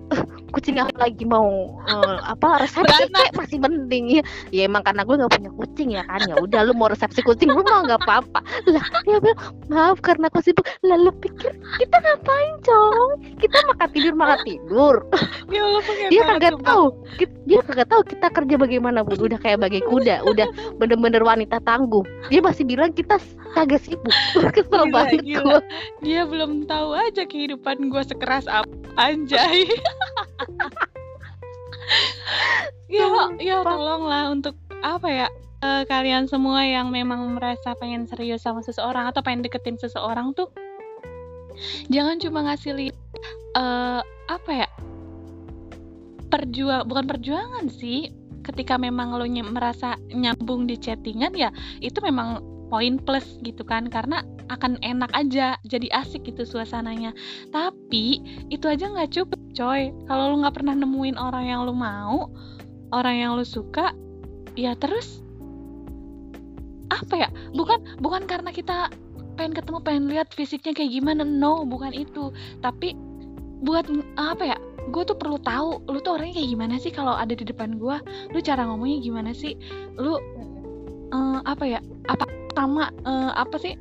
kucing 0.51 0.77
aku 0.81 0.93
lagi 0.97 1.23
mau 1.25 1.79
eh, 1.87 2.17
apa 2.25 2.65
resepsi 2.65 3.09
kayak 3.09 3.33
masih 3.37 3.57
mending. 3.61 4.05
Ya 4.19 4.23
ya 4.53 4.61
emang 4.65 4.83
karena 4.83 5.05
gue 5.05 5.15
nggak 5.15 5.33
punya 5.33 5.51
kucing 5.55 5.89
ya 5.93 6.03
kan. 6.05 6.21
Ya 6.25 6.35
udah 6.37 6.59
lu 6.67 6.73
mau 6.75 6.89
resepsi 6.89 7.21
kucing 7.23 7.49
lu 7.49 7.61
mau 7.63 7.85
nggak 7.85 8.01
apa-apa. 8.05 8.39
Lah 8.69 8.85
dia 9.05 9.17
bilang 9.21 9.39
maaf 9.69 9.97
karena 10.01 10.27
aku 10.27 10.41
sibuk. 10.43 10.65
Lalu 10.81 11.13
pikir 11.21 11.53
kita 11.79 11.95
ngapain 12.01 12.53
coy 12.63 13.09
kita 13.39 13.57
makan 13.69 13.89
tidur 13.93 14.13
makan 14.17 14.39
tidur. 14.45 14.95
Ya 15.49 15.65
dia 16.13 16.21
kagak 16.29 16.61
tahu. 16.61 16.93
Dia 17.49 17.65
kagak 17.65 17.89
tahu 17.89 18.01
kita 18.05 18.29
kerja 18.29 18.55
bagaimana 18.61 19.01
bun 19.01 19.17
udah 19.17 19.41
kayak 19.41 19.65
bagai 19.65 19.81
kuda. 19.89 20.21
Udah 20.21 20.45
bener-bener 20.77 21.25
wanita 21.25 21.57
tangguh. 21.65 22.05
Dia 22.29 22.37
masih 22.37 22.69
bilang 22.69 22.93
kita 22.93 23.17
kagak 23.57 23.81
sibuk. 23.81 24.13
Kesel 24.55 24.85
Gila, 24.85 24.93
banget 24.93 25.25
gila. 25.25 25.41
gua. 25.41 25.59
Dia 26.05 26.21
belum 26.29 26.69
tahu 26.69 26.93
aja 26.93 27.25
kehidupan 27.25 27.89
gue 27.89 28.03
sekeras 28.05 28.45
apa 28.45 28.69
anjay 28.99 29.63
ya 32.89 33.07
ya 33.37 33.61
tolonglah 33.61 34.33
untuk 34.33 34.57
apa 34.81 35.07
ya 35.07 35.27
uh, 35.61 35.85
kalian 35.85 36.25
semua 36.25 36.65
yang 36.65 36.89
memang 36.89 37.37
merasa 37.37 37.77
pengen 37.77 38.09
serius 38.09 38.43
sama 38.43 38.65
seseorang 38.65 39.07
atau 39.09 39.21
pengen 39.21 39.45
deketin 39.45 39.77
seseorang 39.77 40.33
tuh 40.33 40.49
jangan 41.93 42.17
cuma 42.17 42.49
ngasih 42.49 42.73
lihat 42.73 42.97
uh, 43.53 44.01
apa 44.29 44.51
ya 44.65 44.67
perjuang 46.29 46.85
bukan 46.85 47.05
perjuangan 47.09 47.67
sih. 47.67 48.13
Ketika 48.39 48.81
memang 48.81 49.13
lo 49.13 49.27
ny 49.29 49.45
merasa 49.45 49.99
nyambung 50.09 50.65
di 50.65 50.79
chattingan 50.79 51.35
ya 51.37 51.53
itu 51.85 52.01
memang 52.01 52.41
poin 52.69 53.01
plus 53.01 53.37
gitu 53.41 53.65
kan 53.65 53.89
karena 53.89 54.21
akan 54.49 54.77
enak 54.81 55.09
aja 55.13 55.57
jadi 55.67 55.89
asik 55.93 56.25
gitu 56.25 56.45
suasananya. 56.47 57.13
Tapi 57.53 58.21
itu 58.49 58.65
aja 58.65 58.89
nggak 58.89 59.11
cukup 59.13 59.41
coy. 59.53 59.93
Kalau 60.09 60.33
lo 60.33 60.35
nggak 60.41 60.55
pernah 60.55 60.73
nemuin 60.77 61.17
orang 61.19 61.45
yang 61.45 61.61
lo 61.67 61.73
mau 61.75 62.31
orang 62.89 63.15
yang 63.21 63.31
lo 63.37 63.45
suka 63.45 63.93
ya 64.57 64.73
terus? 64.77 65.21
Apa 66.89 67.27
ya? 67.27 67.29
Bukan 67.53 68.01
bukan 68.01 68.25
karena 68.25 68.49
kita 68.49 68.89
pengen 69.37 69.55
ketemu 69.55 69.79
pengen 69.79 70.05
lihat 70.11 70.27
fisiknya 70.33 70.73
kayak 70.75 70.91
gimana. 70.93 71.21
No 71.23 71.63
bukan 71.63 71.93
itu. 71.93 72.33
Tapi 72.59 72.97
buat 73.63 73.85
apa 74.17 74.55
ya? 74.55 74.57
Gue 74.89 75.05
tuh 75.05 75.13
perlu 75.13 75.37
tahu 75.43 75.85
lu 75.85 76.01
tuh 76.01 76.17
orangnya 76.17 76.41
kayak 76.41 76.49
gimana 76.49 76.75
sih? 76.81 76.89
Kalau 76.89 77.13
ada 77.13 77.31
di 77.31 77.45
depan 77.45 77.77
gue 77.77 77.97
lu 78.33 78.39
cara 78.41 78.65
ngomongnya 78.65 78.99
gimana 79.05 79.31
sih? 79.31 79.53
Lu 79.95 80.17
uh, 81.13 81.39
apa 81.45 81.65
ya? 81.65 81.79
Apa 82.09 82.25
sama 82.57 82.89
uh, 83.05 83.31
apa 83.37 83.55
sih 83.61 83.77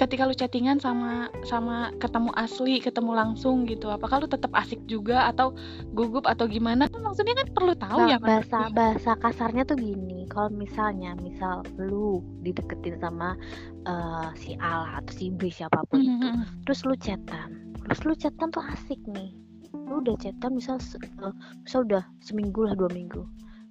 ketika 0.00 0.24
lu 0.24 0.32
chattingan 0.32 0.80
sama 0.80 1.28
sama 1.44 1.92
ketemu 2.00 2.32
asli 2.40 2.80
ketemu 2.80 3.12
langsung 3.12 3.68
gitu 3.68 3.92
apakah 3.92 4.24
lu 4.24 4.28
tetap 4.32 4.48
asik 4.56 4.80
juga 4.88 5.28
atau 5.28 5.52
gugup 5.92 6.24
atau 6.24 6.48
gimana 6.48 6.88
kan 6.88 7.04
maksudnya 7.04 7.36
kan 7.36 7.48
perlu 7.52 7.76
tahu 7.76 8.08
nah, 8.08 8.16
ya 8.16 8.18
bahasa 8.18 8.72
bahasa 8.72 9.12
kasarnya 9.20 9.68
tuh 9.68 9.76
gini 9.76 10.24
kalau 10.32 10.48
misalnya 10.48 11.12
misal 11.20 11.60
lu 11.76 12.24
dideketin 12.40 12.96
sama 12.96 13.36
uh, 13.84 14.32
si 14.40 14.56
A 14.56 15.04
atau 15.04 15.12
si 15.12 15.28
B 15.28 15.52
siapa 15.52 15.84
pun 15.92 16.00
mm 16.00 16.06
-hmm. 16.08 16.16
itu 16.16 16.26
hmm, 16.32 16.36
hmm. 16.40 16.60
terus 16.64 16.80
lu 16.88 16.96
chatan 16.96 17.48
terus 17.84 18.00
lu 18.08 18.14
chatan 18.16 18.48
tuh 18.48 18.64
asik 18.72 19.00
nih 19.04 19.36
lu 19.76 20.00
udah 20.00 20.16
chatan 20.16 20.56
misal 20.56 20.80
uh, 21.20 21.34
misal 21.60 21.84
udah 21.84 22.08
seminggu 22.24 22.64
lah 22.64 22.72
dua 22.72 22.88
minggu 22.88 23.20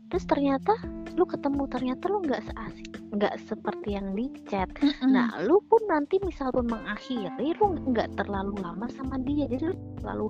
terus 0.09 0.25
ternyata 0.25 0.73
lu 1.17 1.25
ketemu 1.25 1.63
ternyata 1.69 2.03
lu 2.09 2.19
nggak 2.25 2.43
seasik 2.49 2.89
nggak 3.09 3.41
seperti 3.49 3.97
yang 3.97 4.13
di 4.13 4.29
chat. 4.45 4.69
Mm 4.79 4.93
-mm. 4.93 5.09
nah 5.09 5.29
lu 5.41 5.57
pun 5.65 5.81
nanti 5.89 6.21
misal 6.21 6.53
pun 6.53 6.69
mengakhiri 6.69 7.57
lu 7.57 7.67
nggak 7.89 8.13
terlalu 8.15 8.53
lama 8.61 8.85
sama 8.93 9.17
dia. 9.25 9.49
Jadi 9.49 9.73
lu 9.73 9.75
terlalu 9.99 10.27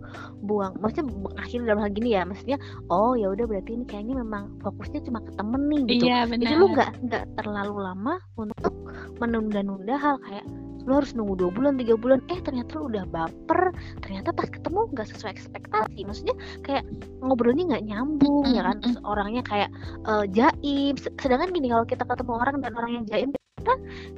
buang 0.48 0.74
maksudnya 0.80 1.12
mengakhiri 1.12 1.64
dalam 1.68 1.80
hal 1.84 1.92
gini 1.92 2.10
ya 2.16 2.24
maksudnya 2.24 2.58
oh 2.88 3.14
ya 3.20 3.30
udah 3.30 3.46
berarti 3.46 3.76
ini 3.76 3.86
kayaknya 3.86 4.16
memang 4.24 4.58
fokusnya 4.64 5.04
cuma 5.06 5.20
ke 5.22 5.32
temen 5.36 5.62
nih 5.68 5.82
gitu. 5.86 6.06
Iya, 6.08 6.20
jadi 6.32 6.56
lu 6.56 6.68
nggak 6.72 6.92
nggak 7.06 7.26
terlalu 7.38 7.76
lama 7.84 8.16
untuk 8.40 8.74
menunda-nunda 9.20 9.96
hal 10.00 10.16
kayak 10.24 10.48
lu 10.88 10.92
harus 11.00 11.12
nunggu 11.16 11.36
dua 11.36 11.52
bulan 11.52 11.74
tiga 11.76 11.96
bulan. 12.00 12.20
Eh 12.32 12.40
ternyata 12.44 12.80
lu 12.80 12.92
udah 12.92 13.04
baper. 13.10 13.74
Ternyata 14.04 14.30
pas 14.32 14.48
ketemu 14.48 14.80
nggak 14.96 15.08
sesuai 15.12 15.32
ekspektasi. 15.36 16.00
Maksudnya 16.06 16.36
kayak 16.64 16.84
ngobrolnya 17.24 17.76
nggak 17.76 17.86
nyambung 17.88 18.46
ya 18.52 18.64
kan? 18.64 18.78
Terus 18.84 18.98
orangnya 19.04 19.44
kayak 19.44 19.70
uh, 20.08 20.26
jaim. 20.30 20.96
Sedangkan 21.20 21.50
gini 21.52 21.68
kalau 21.72 21.86
kita 21.86 22.04
ketemu 22.06 22.34
orang 22.36 22.56
dan 22.64 22.72
orang 22.76 22.92
yang 23.02 23.06
jaim 23.10 23.30
kita 23.34 23.74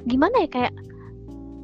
gimana 0.06 0.46
ya? 0.46 0.48
Kayak 0.50 0.72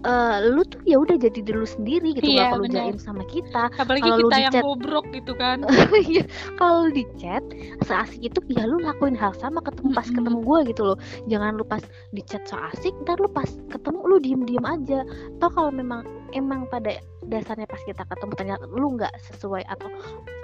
uh, 0.07 0.37
lu 0.45 0.63
tuh 0.67 0.79
ya 0.87 1.01
udah 1.01 1.17
jadi 1.19 1.41
dulu 1.43 1.67
sendiri 1.67 2.15
gitu 2.15 2.29
iya, 2.29 2.51
gak 2.51 2.61
perlu 2.61 2.69
jaim 2.71 2.99
sama 3.01 3.25
kita. 3.27 3.73
Apalagi 3.79 4.05
kalo 4.07 4.29
kita 4.29 4.37
yang 4.39 4.53
chat, 4.55 4.63
bobrok 4.63 5.07
gitu 5.11 5.33
kan. 5.35 5.65
Iya, 6.09 6.25
kalau 6.57 6.89
di 6.93 7.05
chat 7.19 7.43
seasik 7.85 8.21
itu 8.23 8.39
ya 8.53 8.65
lu 8.69 8.79
lakuin 8.79 9.19
hal 9.19 9.35
sama 9.37 9.59
ketemu 9.65 9.91
pas 9.97 10.07
ketemu 10.07 10.39
gue 10.45 10.59
gitu 10.75 10.83
loh. 10.95 10.99
Jangan 11.27 11.59
lu 11.59 11.65
pas 11.67 11.83
di 12.15 12.23
chat 12.23 12.45
so 12.47 12.57
asik 12.57 12.95
ntar 13.03 13.19
lu 13.19 13.29
pas 13.31 13.49
ketemu 13.73 13.99
lu 14.07 14.17
diem 14.23 14.43
diem 14.47 14.65
aja. 14.65 15.03
Atau 15.39 15.51
kalau 15.51 15.71
memang 15.75 16.07
emang 16.37 16.69
pada 16.71 17.01
dasarnya 17.29 17.69
pas 17.69 17.81
kita 17.85 18.03
ketemu 18.09 18.33
ternyata 18.35 18.65
lu 18.69 18.97
nggak 18.97 19.13
sesuai 19.31 19.63
atau 19.69 19.89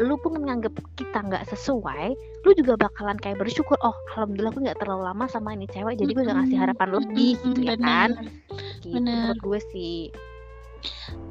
lu 0.04 0.14
pun 0.20 0.36
menganggap 0.38 0.76
kita 0.94 1.18
nggak 1.24 1.44
sesuai 1.48 2.14
lu 2.44 2.50
juga 2.54 2.76
bakalan 2.76 3.16
kayak 3.18 3.40
bersyukur 3.40 3.74
oh 3.80 3.96
alhamdulillah 4.14 4.52
gue 4.52 4.62
nggak 4.70 4.80
terlalu 4.84 5.02
lama 5.08 5.24
sama 5.26 5.56
ini 5.56 5.64
cewek 5.72 5.96
jadi 5.96 6.10
gue 6.12 6.24
gak 6.28 6.38
ngasih 6.44 6.58
harapan 6.60 6.88
lebih 6.92 7.32
gitu 7.40 7.60
ya 7.64 7.76
kan? 7.80 8.10
Gitu 8.84 8.94
menurut 8.94 9.38
gue 9.40 9.60
sih. 9.72 9.96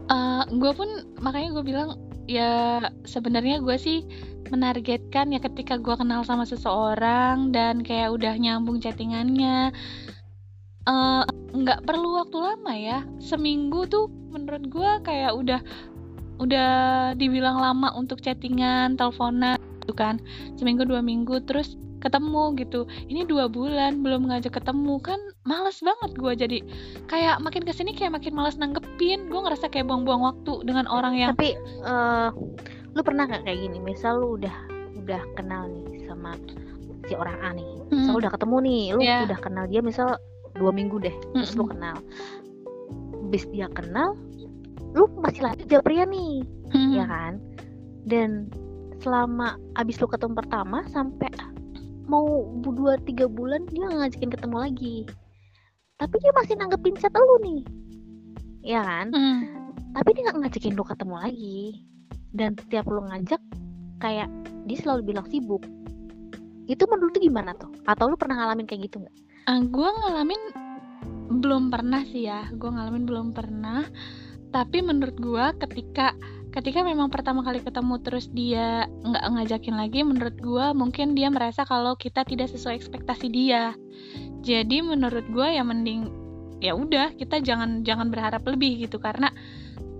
Uh, 0.10 0.44
gue 0.50 0.72
pun 0.74 0.90
makanya 1.22 1.62
gue 1.62 1.64
bilang 1.64 1.90
ya 2.26 2.82
sebenarnya 3.06 3.62
gue 3.62 3.78
sih 3.78 4.02
menargetkan 4.50 5.34
ya 5.34 5.40
ketika 5.40 5.78
gue 5.78 5.96
kenal 5.96 6.26
sama 6.26 6.44
seseorang 6.44 7.54
dan 7.54 7.86
kayak 7.86 8.14
udah 8.14 8.34
nyambung 8.38 8.82
chattingannya 8.82 9.72
Eh, 9.74 10.23
nggak 11.54 11.80
uh, 11.80 11.86
perlu 11.88 12.20
waktu 12.20 12.38
lama 12.40 12.74
ya. 12.76 13.00
Seminggu 13.24 13.88
tuh 13.88 14.12
menurut 14.34 14.64
gue 14.68 14.92
kayak 15.08 15.32
udah 15.32 15.60
udah 16.42 16.72
dibilang 17.16 17.62
lama 17.62 17.94
untuk 17.96 18.20
chattingan 18.20 19.00
teleponan 19.00 19.56
gitu 19.84 19.94
kan. 19.96 20.20
Seminggu 20.60 20.84
dua 20.84 21.00
minggu 21.00 21.40
terus 21.48 21.80
ketemu 22.04 22.52
gitu. 22.60 22.84
Ini 23.08 23.24
dua 23.24 23.48
bulan 23.48 24.04
belum 24.04 24.28
ngajak 24.28 24.60
ketemu 24.60 25.00
kan 25.00 25.20
males 25.48 25.80
banget 25.80 26.12
gue 26.20 26.34
jadi 26.36 26.58
kayak 27.08 27.40
makin 27.40 27.64
ke 27.64 27.72
sini 27.72 27.96
kayak 27.96 28.20
makin 28.20 28.36
males 28.36 28.60
nanggepin. 28.60 29.32
Gue 29.32 29.40
ngerasa 29.40 29.72
kayak 29.72 29.88
buang-buang 29.88 30.20
waktu 30.20 30.68
dengan 30.68 30.84
orang 30.92 31.16
yang 31.16 31.32
tapi 31.32 31.56
uh, 31.88 32.36
lu 32.92 33.02
pernah 33.02 33.24
nggak 33.24 33.48
kayak 33.48 33.60
gini? 33.64 33.80
Misal 33.80 34.20
lu 34.20 34.36
udah 34.36 34.56
udah 35.00 35.22
kenal 35.40 35.72
nih 35.72 36.04
sama 36.12 36.36
si 37.08 37.16
orang 37.16 37.40
A 37.40 37.56
nih. 37.56 37.72
Misal 37.88 38.12
hmm. 38.12 38.20
udah 38.20 38.32
ketemu 38.36 38.56
nih 38.68 38.84
lu 38.92 39.00
yeah. 39.00 39.24
udah 39.24 39.40
kenal 39.40 39.64
dia 39.72 39.80
misal 39.80 40.20
dua 40.58 40.72
minggu 40.74 41.02
deh 41.02 41.14
terus 41.34 41.54
mm 41.54 41.58
-hmm. 41.58 41.60
lu 41.60 41.66
kenal. 41.70 41.98
Bis 43.34 43.44
dia 43.50 43.68
kenal 43.74 44.14
lu 44.94 45.10
masih 45.18 45.42
lanjut 45.42 45.66
japria 45.66 46.06
nih 46.06 46.46
mm. 46.70 46.92
ya 46.94 47.06
kan? 47.10 47.42
Dan 48.06 48.50
selama 49.02 49.58
abis 49.76 49.98
lu 49.98 50.06
ketemu 50.06 50.38
pertama 50.38 50.86
sampai 50.94 51.30
mau 52.06 52.46
dua 52.62 53.00
tiga 53.02 53.26
bulan 53.26 53.66
dia 53.74 53.90
ngajakin 53.90 54.32
ketemu 54.32 54.58
lagi. 54.58 54.98
Tapi 55.98 56.16
dia 56.22 56.32
masih 56.38 56.54
nanggepin 56.58 56.96
chat 56.98 57.14
lu 57.14 57.38
nih 57.42 57.62
ya 58.64 58.80
kan? 58.80 59.12
Mm. 59.12 59.40
tapi 59.94 60.10
dia 60.18 60.26
nggak 60.26 60.40
ngajakin 60.46 60.74
lu 60.78 60.84
ketemu 60.86 61.16
lagi. 61.18 61.62
Dan 62.34 62.58
setiap 62.58 62.90
lu 62.90 63.02
ngajak 63.06 63.42
kayak 64.02 64.30
dia 64.66 64.78
selalu 64.82 65.14
bilang 65.14 65.26
sibuk. 65.30 65.62
Itu 66.66 66.90
menurut 66.90 67.14
lu 67.18 67.30
gimana 67.30 67.54
tuh? 67.58 67.70
Atau 67.86 68.10
lu 68.10 68.18
pernah 68.18 68.42
ngalamin 68.42 68.66
kayak 68.66 68.90
gitu 68.90 69.02
nggak 69.06 69.18
Uh, 69.44 69.60
gue 69.68 69.90
ngalamin 69.92 70.42
belum 71.44 71.68
pernah 71.68 72.08
sih 72.08 72.32
ya, 72.32 72.48
gue 72.56 72.70
ngalamin 72.70 73.04
belum 73.04 73.28
pernah. 73.36 73.84
Tapi 74.56 74.80
menurut 74.80 75.18
gue 75.20 75.46
ketika 75.60 76.16
ketika 76.54 76.86
memang 76.86 77.10
pertama 77.10 77.42
kali 77.42 77.60
ketemu 77.60 77.98
terus 78.06 78.30
dia 78.32 78.88
nggak 79.04 79.26
ngajakin 79.36 79.76
lagi, 79.76 80.00
menurut 80.06 80.38
gue 80.40 80.66
mungkin 80.78 81.18
dia 81.18 81.28
merasa 81.28 81.68
kalau 81.68 81.98
kita 82.00 82.24
tidak 82.24 82.48
sesuai 82.56 82.80
ekspektasi 82.80 83.28
dia. 83.28 83.76
Jadi 84.46 84.80
menurut 84.80 85.28
gue 85.28 85.48
ya 85.60 85.64
mending 85.66 86.24
ya 86.64 86.72
udah 86.80 87.12
kita 87.20 87.44
jangan 87.44 87.84
jangan 87.84 88.08
berharap 88.08 88.48
lebih 88.48 88.88
gitu 88.88 88.96
karena 88.96 89.28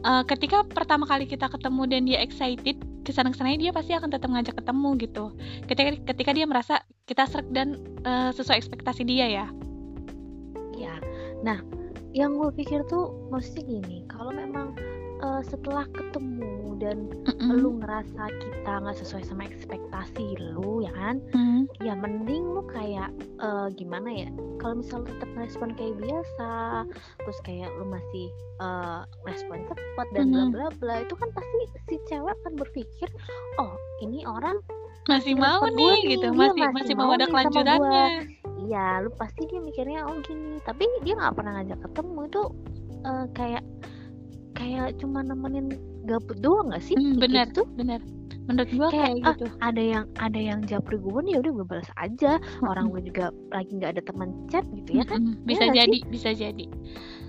uh, 0.08 0.24
ketika 0.24 0.64
pertama 0.64 1.04
kali 1.04 1.28
kita 1.28 1.52
ketemu 1.52 1.82
dan 1.92 2.02
dia 2.08 2.20
excited 2.24 2.80
ke 3.04 3.12
sana 3.12 3.30
ke 3.30 3.38
sananya 3.38 3.70
dia 3.70 3.72
pasti 3.76 3.92
akan 3.92 4.10
tetap 4.10 4.32
ngajak 4.32 4.56
ketemu 4.58 4.90
gitu. 5.00 5.26
Ketika 5.68 5.90
ketika 6.16 6.32
dia 6.32 6.46
merasa 6.48 6.82
kita 7.06 7.28
serak 7.28 7.48
dan 7.52 7.80
uh, 8.08 8.32
sesuai 8.32 8.60
ekspektasi 8.64 9.04
dia 9.04 9.28
ya. 9.28 9.46
Ya 10.80 10.96
nah 11.44 11.60
yang 12.14 12.38
gue 12.38 12.50
pikir 12.54 12.86
tuh 12.88 13.10
maksudnya 13.34 13.66
gini 13.82 14.06
kalau 14.06 14.32
memang 14.32 14.78
uh, 15.24 15.42
setelah 15.42 15.88
ketemu 15.96 16.76
dan 16.84 17.08
mm-hmm. 17.24 17.50
lu 17.64 17.80
ngerasa 17.80 18.24
kita 18.28 18.72
nggak 18.84 18.98
sesuai 19.00 19.24
sama 19.24 19.48
ekspektasi 19.48 20.36
lu 20.54 20.84
ya 20.84 20.92
kan? 20.92 21.24
Mm-hmm. 21.32 21.62
ya 21.82 21.94
mending 21.96 22.44
lu 22.44 22.62
kayak 22.68 23.10
uh, 23.40 23.72
gimana 23.72 24.12
ya? 24.12 24.30
Kalau 24.60 24.84
misal 24.84 25.08
tetap 25.08 25.32
respon 25.40 25.72
kayak 25.80 25.96
biasa 26.04 26.52
terus 27.24 27.40
kayak 27.48 27.72
lu 27.80 27.88
masih 27.88 28.28
uh, 28.60 29.08
respon 29.24 29.64
cepat 29.66 30.08
dan 30.12 30.30
mm-hmm. 30.30 30.52
bla 30.52 30.68
bla 30.70 30.78
bla 30.78 30.96
itu 31.08 31.16
kan 31.16 31.32
pasti 31.32 31.58
si 31.88 31.96
cewek 32.12 32.36
akan 32.44 32.54
berpikir 32.60 33.08
oh 33.58 33.74
ini 34.04 34.28
orang 34.28 34.60
masih 35.08 35.36
mau 35.36 35.68
nih 35.68 36.16
gitu. 36.16 36.32
Masih 36.32 36.64
masih, 36.64 36.72
masih 36.72 36.94
mau 36.96 37.12
ada 37.12 37.28
kelanjutannya. 37.28 38.32
Iya 38.64 39.04
lu 39.04 39.12
pasti 39.20 39.44
dia 39.52 39.60
mikirnya 39.60 40.08
oh 40.08 40.16
gini. 40.24 40.64
Tapi 40.64 40.88
dia 41.04 41.20
nggak 41.20 41.36
pernah 41.36 41.60
ngajak 41.60 41.80
ketemu 41.84 42.20
itu 42.32 42.42
uh, 43.04 43.26
kayak 43.36 43.64
kayak 44.54 44.98
cuma 45.02 45.26
nemenin 45.26 45.74
gabut 46.06 46.38
doang 46.40 46.72
gak 46.74 46.84
sih? 46.84 46.96
Hmm, 46.96 47.18
bener 47.18 47.50
tuh, 47.52 47.66
gitu? 47.68 47.78
bener. 47.80 48.00
Menurut 48.44 48.70
gua 48.76 48.88
kayak, 48.92 49.16
kayak 49.16 49.24
ah, 49.24 49.36
gitu. 49.40 49.46
ada 49.64 49.82
yang 49.82 50.06
ada 50.20 50.40
yang 50.40 50.60
japri 50.68 51.00
gue 51.00 51.22
ya 51.32 51.40
udah 51.40 51.52
gue 51.56 51.66
balas 51.68 51.92
aja. 51.96 52.32
Hmm. 52.60 52.68
Orang 52.68 52.92
gue 52.92 53.02
juga 53.08 53.32
lagi 53.56 53.72
nggak 53.80 53.92
ada 53.98 54.04
teman 54.04 54.30
chat 54.52 54.66
gitu 54.76 55.00
ya 55.00 55.06
kan? 55.08 55.24
Hmm, 55.24 55.36
bisa 55.48 55.64
ya 55.72 55.84
jadi, 55.84 55.98
sih? 56.00 56.10
bisa 56.12 56.30
jadi. 56.36 56.66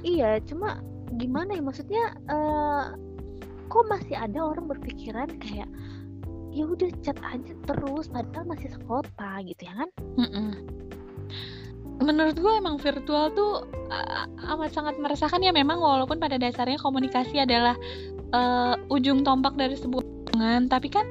Iya, 0.02 0.30
cuma 0.50 0.82
gimana 1.14 1.54
ya 1.54 1.62
maksudnya 1.62 2.04
uh, 2.26 2.98
kok 3.70 3.84
masih 3.86 4.18
ada 4.18 4.38
orang 4.42 4.66
berpikiran 4.66 5.30
kayak 5.38 5.70
ya 6.54 6.64
udah 6.66 6.90
chat 7.02 7.18
aja 7.26 7.52
terus 7.66 8.06
padahal 8.10 8.46
masih 8.46 8.70
sekota 8.74 9.30
gitu 9.46 9.62
ya 9.62 9.74
kan? 9.74 9.88
Mm 10.18 10.28
-mm. 10.30 10.50
Menurut 12.02 12.34
gue 12.34 12.52
emang 12.58 12.80
virtual 12.80 13.30
tuh 13.34 13.68
uh, 13.90 14.26
amat 14.56 14.74
sangat 14.74 14.98
meresahkan 14.98 15.38
ya. 15.42 15.54
Memang 15.54 15.78
walaupun 15.78 16.18
pada 16.18 16.40
dasarnya 16.40 16.80
komunikasi 16.80 17.42
adalah 17.42 17.78
uh, 18.34 18.74
ujung 18.90 19.22
tombak 19.22 19.54
dari 19.54 19.78
sebuah 19.78 20.02
hubungan 20.02 20.66
tapi 20.66 20.90
kan 20.90 21.06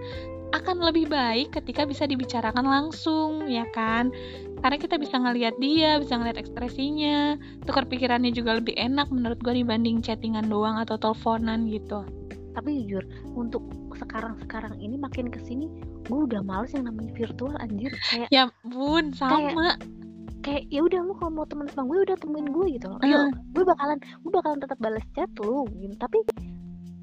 akan 0.53 0.85
lebih 0.85 1.09
baik 1.09 1.49
ketika 1.49 1.81
bisa 1.87 2.05
dibicarakan 2.05 2.67
langsung 2.67 3.47
ya 3.49 3.65
kan? 3.73 4.13
Karena 4.61 4.77
kita 4.79 4.95
bisa 5.01 5.17
ngelihat 5.19 5.57
dia 5.57 5.97
bisa 5.97 6.15
ngelihat 6.15 6.39
ekspresinya 6.39 7.35
tukar 7.65 7.83
pikirannya 7.89 8.31
juga 8.31 8.61
lebih 8.61 8.77
enak 8.77 9.09
menurut 9.09 9.39
gue 9.41 9.63
dibanding 9.63 9.99
chattingan 9.99 10.47
doang 10.47 10.77
atau 10.77 10.95
teleponan 10.99 11.65
gitu. 11.67 12.05
Tapi 12.53 12.85
jujur 12.85 13.01
untuk 13.33 13.65
sekarang-sekarang 13.97 14.77
ini 14.77 14.99
makin 14.99 15.31
ke 15.33 15.41
sini 15.41 15.71
gue 16.05 16.19
udah 16.29 16.43
males 16.45 16.75
yang 16.75 16.85
namanya 16.85 17.15
virtual 17.17 17.57
anjir. 17.57 17.89
Kayak 18.11 18.29
ya 18.29 18.43
bun 18.61 19.09
sama. 19.15 19.41
kayak 19.49 20.02
ya 20.45 20.81
udah 20.83 20.99
lu 21.03 21.13
kalau 21.15 21.31
mau 21.31 21.47
temen 21.47 21.67
sama 21.71 21.87
gue 21.87 22.03
udah 22.03 22.17
temuin 22.19 22.47
gue 22.51 22.65
gitu 22.75 22.87
loh. 22.91 22.99
Yuk, 23.03 23.31
gue 23.55 23.63
bakalan 23.63 23.97
gue 23.99 24.31
bakalan 24.31 24.59
tetap 24.59 24.77
balas 24.83 25.05
chat 25.15 25.31
lu 25.39 25.63
gitu. 25.79 25.95
Tapi 25.95 26.19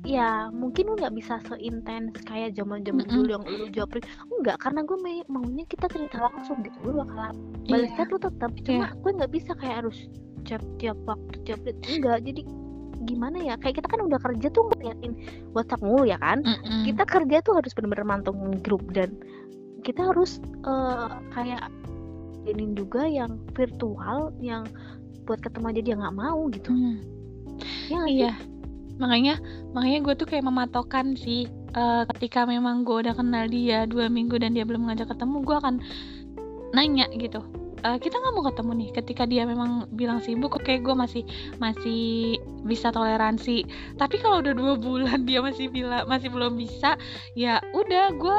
ya 0.09 0.49
mungkin 0.49 0.88
lu 0.88 0.94
nggak 0.97 1.12
bisa 1.12 1.37
seintens 1.44 2.16
kayak 2.25 2.56
zaman 2.56 2.80
zaman 2.80 3.04
mm 3.04 3.11
-mm. 3.12 3.16
dulu 3.20 3.28
yang 3.37 3.44
lu 3.44 3.66
jawab 3.68 4.00
enggak 4.40 4.56
karena 4.56 4.80
gue 4.88 4.99
maunya 5.28 5.64
kita 5.68 5.87
cerita 5.92 6.16
langsung 6.25 6.56
gitu 6.64 6.76
gue 6.88 6.94
bakalan 7.04 7.37
balas 7.68 7.85
yeah. 7.92 7.97
chat 8.00 8.09
lu 8.09 8.18
tetap 8.18 8.50
cuma 8.64 8.88
yeah. 8.88 8.90
gue 8.97 9.11
nggak 9.20 9.32
bisa 9.32 9.52
kayak 9.61 9.76
harus 9.85 9.99
chat 10.49 10.62
tiap 10.80 10.97
waktu 11.04 11.37
tiap 11.44 11.61
detik 11.68 12.00
enggak 12.00 12.18
jadi 12.25 12.42
gimana 13.04 13.38
ya 13.44 13.54
kayak 13.61 13.80
kita 13.80 13.88
kan 13.92 14.00
udah 14.04 14.20
kerja 14.20 14.49
tuh 14.52 14.64
ngeliatin 14.73 15.12
WhatsApp 15.52 15.85
mulu 15.85 16.04
ya 16.09 16.16
kan 16.20 16.40
mm 16.44 16.56
-mm. 16.64 16.82
kita 16.88 17.04
kerja 17.04 17.37
tuh 17.44 17.54
harus 17.61 17.73
benar-benar 17.76 18.06
mantengin 18.09 18.56
grup 18.64 18.85
dan 18.97 19.12
kita 19.85 20.12
harus 20.12 20.40
uh, 20.68 21.20
kayak 21.32 21.68
ini 22.49 22.73
juga 22.73 23.04
yang 23.04 23.40
virtual 23.52 24.32
yang 24.40 24.64
buat 25.28 25.40
ketemu 25.44 25.66
aja 25.70 25.80
dia 25.85 25.94
nggak 25.97 26.16
mau 26.16 26.40
gitu. 26.50 26.70
Hmm. 26.73 26.99
ya 27.92 28.00
iya. 28.09 28.32
makanya 28.97 29.37
makanya 29.76 29.99
gue 30.00 30.14
tuh 30.16 30.25
kayak 30.25 30.49
mematokkan 30.49 31.12
sih 31.12 31.44
uh, 31.76 32.09
ketika 32.16 32.49
memang 32.49 32.88
gue 32.88 33.04
udah 33.04 33.12
kenal 33.12 33.44
dia 33.52 33.85
dua 33.85 34.09
minggu 34.09 34.40
dan 34.40 34.56
dia 34.56 34.64
belum 34.64 34.88
ngajak 34.88 35.12
ketemu 35.12 35.44
gue 35.44 35.56
akan 35.61 35.75
nanya 36.73 37.04
gitu 37.12 37.44
uh, 37.85 37.99
kita 37.99 38.16
nggak 38.20 38.35
mau 38.37 38.44
ketemu 38.47 38.73
nih? 38.76 38.90
Ketika 38.92 39.23
dia 39.25 39.42
memang 39.49 39.88
bilang 39.92 40.20
sibuk 40.20 40.56
oke 40.56 40.64
okay, 40.64 40.76
gue 40.80 40.92
masih 40.92 41.23
masih 41.59 42.37
bisa 42.64 42.92
toleransi. 42.92 43.64
Tapi 43.97 44.16
kalau 44.20 44.44
udah 44.44 44.54
dua 44.54 44.75
bulan 44.76 45.25
dia 45.28 45.40
masih 45.40 45.73
bilang 45.73 46.04
masih 46.06 46.28
belum 46.28 46.56
bisa 46.56 46.97
ya 47.37 47.59
udah 47.73 48.12
gue 48.14 48.38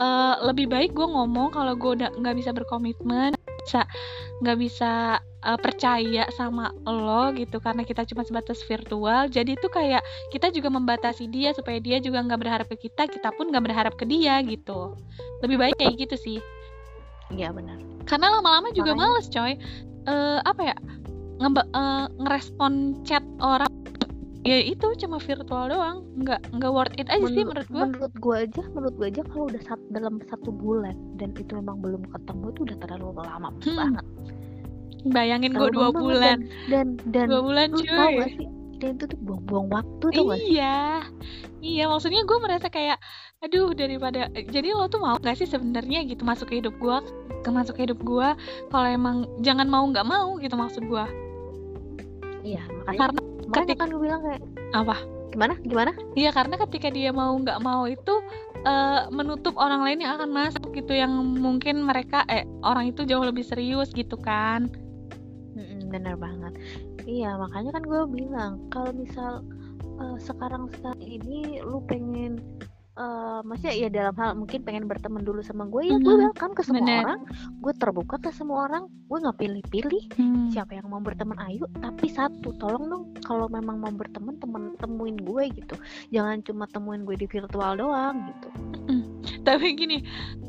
uh, 0.00 0.42
lebih 0.44 0.70
baik 0.70 0.92
gue 0.92 1.06
ngomong 1.06 1.52
kalau 1.52 1.74
gue 1.76 2.00
udah 2.00 2.10
nggak 2.16 2.36
bisa 2.36 2.50
berkomitmen 2.52 3.36
bisa 3.66 3.82
nggak 4.46 4.58
bisa 4.62 5.18
uh, 5.42 5.58
percaya 5.58 6.30
sama 6.38 6.70
lo 6.86 7.34
gitu 7.34 7.58
karena 7.58 7.82
kita 7.82 8.06
cuma 8.06 8.22
sebatas 8.22 8.62
virtual. 8.62 9.26
Jadi 9.26 9.58
itu 9.58 9.66
kayak 9.66 10.06
kita 10.30 10.54
juga 10.54 10.70
membatasi 10.70 11.26
dia 11.26 11.50
supaya 11.50 11.82
dia 11.82 11.98
juga 11.98 12.22
nggak 12.22 12.40
berharap 12.40 12.66
ke 12.70 12.86
kita 12.86 13.10
kita 13.10 13.34
pun 13.34 13.50
nggak 13.50 13.64
berharap 13.66 13.94
ke 13.98 14.06
dia 14.06 14.38
gitu. 14.46 14.94
Lebih 15.42 15.58
baik 15.58 15.76
kayak 15.82 15.98
gitu 15.98 16.14
sih. 16.14 16.38
Iya 17.34 17.50
benar. 17.50 17.82
Karena 18.06 18.38
lama-lama 18.38 18.70
juga 18.70 18.94
Makanya. 18.94 19.10
males 19.10 19.26
coy. 19.26 19.52
Uh, 20.06 20.38
apa 20.46 20.62
ya? 20.62 20.76
Nge 21.42 21.50
uh, 21.74 22.06
ngerespon 22.22 23.02
chat 23.02 23.26
orang 23.42 23.68
ya 24.46 24.58
itu 24.62 24.86
cuma 25.02 25.18
virtual 25.18 25.64
doang. 25.68 25.98
Nggak 26.22 26.40
nggak 26.54 26.72
worth 26.72 26.94
it 26.96 27.06
aja 27.10 27.18
menurut, 27.20 27.34
sih 27.34 27.44
menurut 27.44 27.68
gue 27.68 27.84
menurut 27.84 28.14
gue 28.14 28.36
aja 28.38 28.62
menurut 28.72 28.94
gue 28.94 29.08
aja 29.10 29.22
kalau 29.26 29.44
udah 29.50 29.62
sat, 29.66 29.80
dalam 29.90 30.14
satu 30.30 30.50
bulan 30.54 30.96
dan 31.18 31.34
itu 31.34 31.52
memang 31.58 31.82
belum 31.82 32.02
ketemu 32.14 32.44
itu 32.54 32.60
udah 32.70 32.76
terlalu 32.80 33.06
lama 33.18 33.48
hmm. 33.50 33.76
banget. 33.76 34.06
Bayangin 35.06 35.52
gue 35.54 35.70
dua 35.70 35.90
bulan. 35.94 36.18
dan, 36.22 36.38
dan 36.70 36.86
dan 37.10 37.26
dua 37.30 37.42
bulan 37.42 37.66
cuy. 37.74 37.86
tahu 37.86 38.10
gak 38.22 38.30
sih 38.34 38.48
dan 38.76 39.00
itu 39.00 39.04
tuh 39.08 39.18
buang-buang 39.24 39.66
waktu 39.72 40.06
tuh 40.12 40.36
iya. 40.36 41.00
Iya 41.64 41.88
maksudnya 41.88 42.22
gue 42.22 42.38
merasa 42.38 42.68
kayak 42.68 43.00
aduh 43.40 43.72
daripada 43.72 44.28
jadi 44.52 44.76
lo 44.76 44.86
tuh 44.86 45.00
mau 45.00 45.16
gak 45.18 45.40
sih 45.40 45.48
sebenarnya 45.48 46.04
gitu 46.04 46.22
masuk 46.22 46.52
ke 46.52 46.60
hidup 46.60 46.76
gue 46.76 46.96
ke 47.42 47.50
masuk 47.50 47.80
ke 47.80 47.88
hidup 47.88 47.98
gue 48.04 48.28
kalau 48.68 48.88
emang 48.88 49.26
jangan 49.40 49.66
mau 49.66 49.86
nggak 49.88 50.06
mau 50.06 50.36
gitu 50.38 50.54
maksud 50.54 50.82
gue 50.86 51.06
iya 52.42 52.62
makanya 52.82 53.00
karena 53.06 53.20
ketika 53.52 53.86
kan 53.86 53.88
gue 53.92 54.00
bilang 54.02 54.20
kayak 54.24 54.42
apa? 54.74 54.96
Gimana? 55.30 55.54
Gimana? 55.62 55.92
Iya 56.16 56.30
karena 56.32 56.56
ketika 56.66 56.88
dia 56.88 57.10
mau 57.12 57.36
nggak 57.36 57.60
mau 57.60 57.84
itu 57.86 58.14
uh, 58.64 59.06
menutup 59.12 59.54
orang 59.60 59.84
lain 59.84 60.02
yang 60.02 60.16
akan 60.18 60.30
masuk 60.32 60.72
gitu 60.72 60.96
yang 60.96 61.12
mungkin 61.14 61.84
mereka 61.84 62.24
eh 62.26 62.48
orang 62.64 62.90
itu 62.90 63.04
jauh 63.06 63.22
lebih 63.22 63.46
serius 63.46 63.92
gitu 63.92 64.16
kan. 64.18 64.70
Mm 65.54 65.92
bener 65.92 66.18
banget. 66.18 66.52
Iya 67.06 67.38
makanya 67.38 67.78
kan 67.78 67.84
gue 67.86 68.02
bilang 68.10 68.52
kalau 68.74 68.90
misal 68.90 69.46
uh, 70.02 70.18
sekarang 70.18 70.66
saat 70.82 70.98
ini 70.98 71.62
lu 71.62 71.78
pengen 71.86 72.42
uh, 72.96 73.40
maksudnya 73.44 73.76
ya 73.76 73.88
dalam 73.92 74.16
hal 74.16 74.34
mungkin 74.34 74.60
pengen 74.64 74.84
berteman 74.88 75.22
dulu 75.22 75.44
sama 75.44 75.68
gue 75.68 75.88
ya 75.88 75.96
gue 76.00 76.14
welcome 76.16 76.56
ke 76.56 76.62
semua 76.64 76.82
Bener. 76.82 77.04
orang. 77.04 77.20
Gue 77.60 77.72
terbuka 77.76 78.16
ke 78.18 78.30
semua 78.32 78.66
orang 78.66 78.88
gue 78.88 79.18
nggak 79.22 79.38
pilih-pilih. 79.38 80.04
Mm. 80.16 80.50
siapa 80.50 80.80
yang 80.80 80.88
mau 80.88 81.00
berteman 81.00 81.38
ayo. 81.46 81.68
Tapi 81.78 82.08
satu 82.10 82.56
tolong 82.56 82.84
dong 82.88 83.04
kalau 83.22 83.46
memang 83.46 83.78
mau 83.78 83.92
berteman 83.92 84.40
temen 84.40 84.74
temuin 84.80 85.16
gue 85.20 85.44
gitu. 85.52 85.76
Jangan 86.10 86.42
cuma 86.42 86.64
temuin 86.66 87.04
gue 87.04 87.16
di 87.16 87.26
virtual 87.28 87.78
doang 87.78 88.16
gitu. 88.32 88.48
Mm. 88.86 89.04
tapi 89.46 89.74
gini 89.74 89.98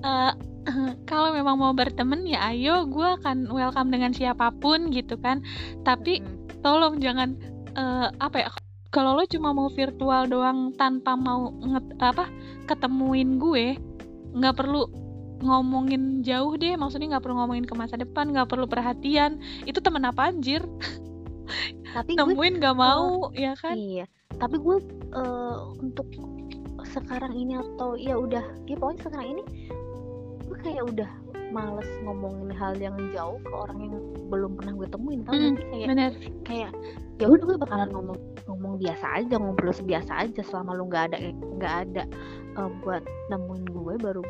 uh, 0.05 0.33
kalau 1.09 1.33
memang 1.33 1.57
mau 1.57 1.73
berteman 1.73 2.25
ya 2.25 2.49
ayo 2.53 2.85
gue 2.89 3.09
akan 3.21 3.49
welcome 3.53 3.93
dengan 3.93 4.15
siapa 4.15 4.49
pun 4.57 4.89
gitu 4.89 5.19
kan. 5.19 5.43
Tapi 5.83 6.23
tolong 6.65 6.99
jangan 6.99 7.37
uh, 7.77 8.09
apa 8.17 8.37
ya 8.41 8.49
kalau 8.89 9.19
lo 9.19 9.23
cuma 9.27 9.51
mau 9.51 9.67
virtual 9.67 10.27
doang 10.27 10.71
tanpa 10.75 11.13
mau 11.13 11.51
nget 11.59 11.85
apa 11.99 12.25
ketemuin 12.67 13.37
gue 13.37 13.75
nggak 14.37 14.55
perlu 14.55 14.87
ngomongin 15.41 16.25
jauh 16.25 16.57
deh. 16.57 16.73
Maksudnya 16.77 17.17
nggak 17.17 17.23
perlu 17.25 17.37
ngomongin 17.37 17.65
ke 17.65 17.75
masa 17.77 17.95
depan 17.97 18.33
nggak 18.33 18.49
perlu 18.49 18.65
perhatian. 18.65 19.41
Itu 19.65 19.81
temen 19.81 20.05
apa 20.05 20.33
anjir? 20.33 20.65
Tapi 21.93 22.11
nemuin 22.17 22.57
nggak 22.57 22.77
mau 22.77 23.29
uh, 23.29 23.33
ya 23.33 23.53
kan? 23.57 23.77
Iya. 23.77 24.05
Tapi 24.37 24.55
gue 24.61 24.77
uh, 25.13 25.73
untuk 25.81 26.07
sekarang 26.87 27.35
ini 27.35 27.59
atau 27.59 27.99
ya 27.99 28.15
udah 28.15 28.45
ya 28.65 28.75
pokoknya 28.79 29.01
sekarang 29.05 29.27
ini 29.37 29.43
gue 30.57 30.73
kayak 30.73 30.89
udah 30.89 31.09
males 31.53 31.85
ngomongin 32.01 32.49
hal 32.57 32.73
yang 32.81 32.97
jauh 33.13 33.37
ke 33.45 33.53
orang 33.53 33.77
yang 33.77 33.95
belum 34.27 34.57
pernah 34.57 34.73
gue 34.73 34.87
temuin 34.89 35.21
tau 35.21 35.37
mm, 35.37 35.55
kayak 35.69 35.87
bener. 35.93 36.11
kayak 36.43 36.71
ya 37.21 37.25
udah 37.29 37.45
gue 37.45 37.57
bakalan 37.61 37.89
ngomong 37.93 38.17
ngomong 38.49 38.73
biasa 38.81 39.05
aja 39.21 39.37
ngobrol 39.37 39.69
sebiasa 39.69 40.25
aja 40.25 40.41
selama 40.41 40.73
lu 40.73 40.89
nggak 40.89 41.13
ada 41.13 41.17
nggak 41.29 41.75
ada 41.85 42.03
uh, 42.57 42.69
buat 42.81 43.05
nemuin 43.29 43.65
gue 43.69 43.93
baru 44.01 44.25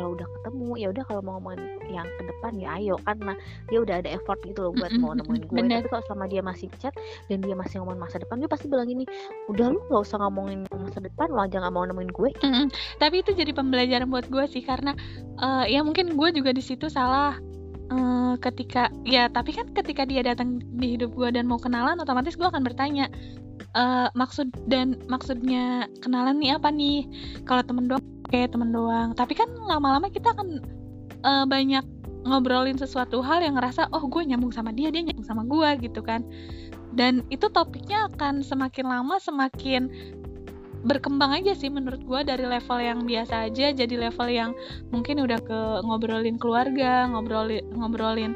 kalau 0.00 0.16
udah 0.16 0.24
ketemu 0.40 0.68
ya 0.80 0.86
udah 0.88 1.04
kalau 1.04 1.20
mau 1.20 1.36
ngomongin 1.36 1.60
yang 1.92 2.08
ke 2.16 2.22
depan 2.24 2.56
ya 2.56 2.68
ayo 2.80 2.96
karena 3.04 3.36
dia 3.68 3.78
udah 3.84 3.94
ada 4.00 4.08
effort 4.16 4.40
gitu 4.48 4.64
loh 4.64 4.72
buat 4.72 4.88
mm 4.88 4.96
-hmm. 4.96 5.04
mau 5.04 5.12
nemuin 5.12 5.42
gue 5.44 5.58
Bener. 5.60 5.76
tapi 5.84 5.88
kalau 5.92 6.02
selama 6.08 6.24
dia 6.32 6.40
masih 6.40 6.72
chat 6.80 6.96
dan 7.28 7.38
dia 7.44 7.52
masih 7.52 7.84
ngomongin 7.84 8.00
masa 8.00 8.16
depan 8.16 8.40
dia 8.40 8.48
pasti 8.48 8.66
bilang 8.72 8.88
gini 8.88 9.04
udah 9.52 9.66
lu 9.76 9.78
gak 9.92 10.00
usah 10.00 10.16
ngomongin 10.24 10.64
masa 10.72 11.04
depan 11.04 11.28
lo 11.28 11.44
aja 11.44 11.60
gak 11.60 11.74
mau 11.76 11.84
nemuin 11.84 12.10
gue 12.16 12.30
mm 12.32 12.48
-hmm. 12.48 12.66
tapi 12.96 13.20
itu 13.20 13.30
jadi 13.36 13.52
pembelajaran 13.52 14.08
buat 14.08 14.24
gue 14.32 14.44
sih 14.48 14.64
karena 14.64 14.96
uh, 15.36 15.68
ya 15.68 15.84
mungkin 15.84 16.16
gue 16.16 16.28
juga 16.32 16.56
di 16.56 16.64
situ 16.64 16.88
salah 16.88 17.36
uh, 17.92 18.34
ketika 18.40 18.88
ya 19.04 19.28
tapi 19.28 19.52
kan 19.52 19.68
ketika 19.76 20.08
dia 20.08 20.24
datang 20.24 20.64
di 20.80 20.96
hidup 20.96 21.12
gue 21.12 21.28
dan 21.28 21.44
mau 21.44 21.60
kenalan 21.60 22.00
otomatis 22.00 22.40
gue 22.40 22.48
akan 22.48 22.64
bertanya 22.64 23.12
uh, 23.76 24.08
maksud 24.16 24.48
dan 24.64 24.96
maksudnya 25.12 25.84
kenalan 26.00 26.40
nih 26.40 26.56
apa 26.56 26.72
nih 26.72 27.04
kalau 27.44 27.60
temen 27.60 27.84
doang 27.84 28.19
kayak 28.30 28.54
temen 28.54 28.70
doang. 28.70 29.12
Tapi 29.12 29.34
kan 29.34 29.50
lama-lama 29.66 30.08
kita 30.08 30.32
akan 30.32 30.62
uh, 31.26 31.44
banyak 31.44 31.82
ngobrolin 32.24 32.76
sesuatu 32.76 33.24
hal 33.24 33.40
yang 33.40 33.56
ngerasa 33.56 33.88
oh 33.96 34.04
gue 34.04 34.22
nyambung 34.28 34.52
sama 34.52 34.70
dia 34.76 34.92
dia 34.92 35.02
nyambung 35.04 35.26
sama 35.26 35.42
gue 35.44 35.90
gitu 35.90 36.00
kan. 36.00 36.22
Dan 36.94 37.22
itu 37.30 37.46
topiknya 37.50 38.10
akan 38.10 38.42
semakin 38.42 38.86
lama 38.86 39.18
semakin 39.18 39.90
berkembang 40.80 41.36
aja 41.36 41.52
sih 41.52 41.68
menurut 41.68 42.00
gue 42.00 42.20
dari 42.24 42.48
level 42.48 42.78
yang 42.80 43.04
biasa 43.04 43.52
aja 43.52 43.68
jadi 43.68 43.94
level 44.00 44.28
yang 44.32 44.56
mungkin 44.88 45.20
udah 45.20 45.36
ke 45.44 45.60
ngobrolin 45.84 46.40
keluarga 46.40 47.04
ngobrolin 47.04 47.60
ngobrolin 47.76 48.32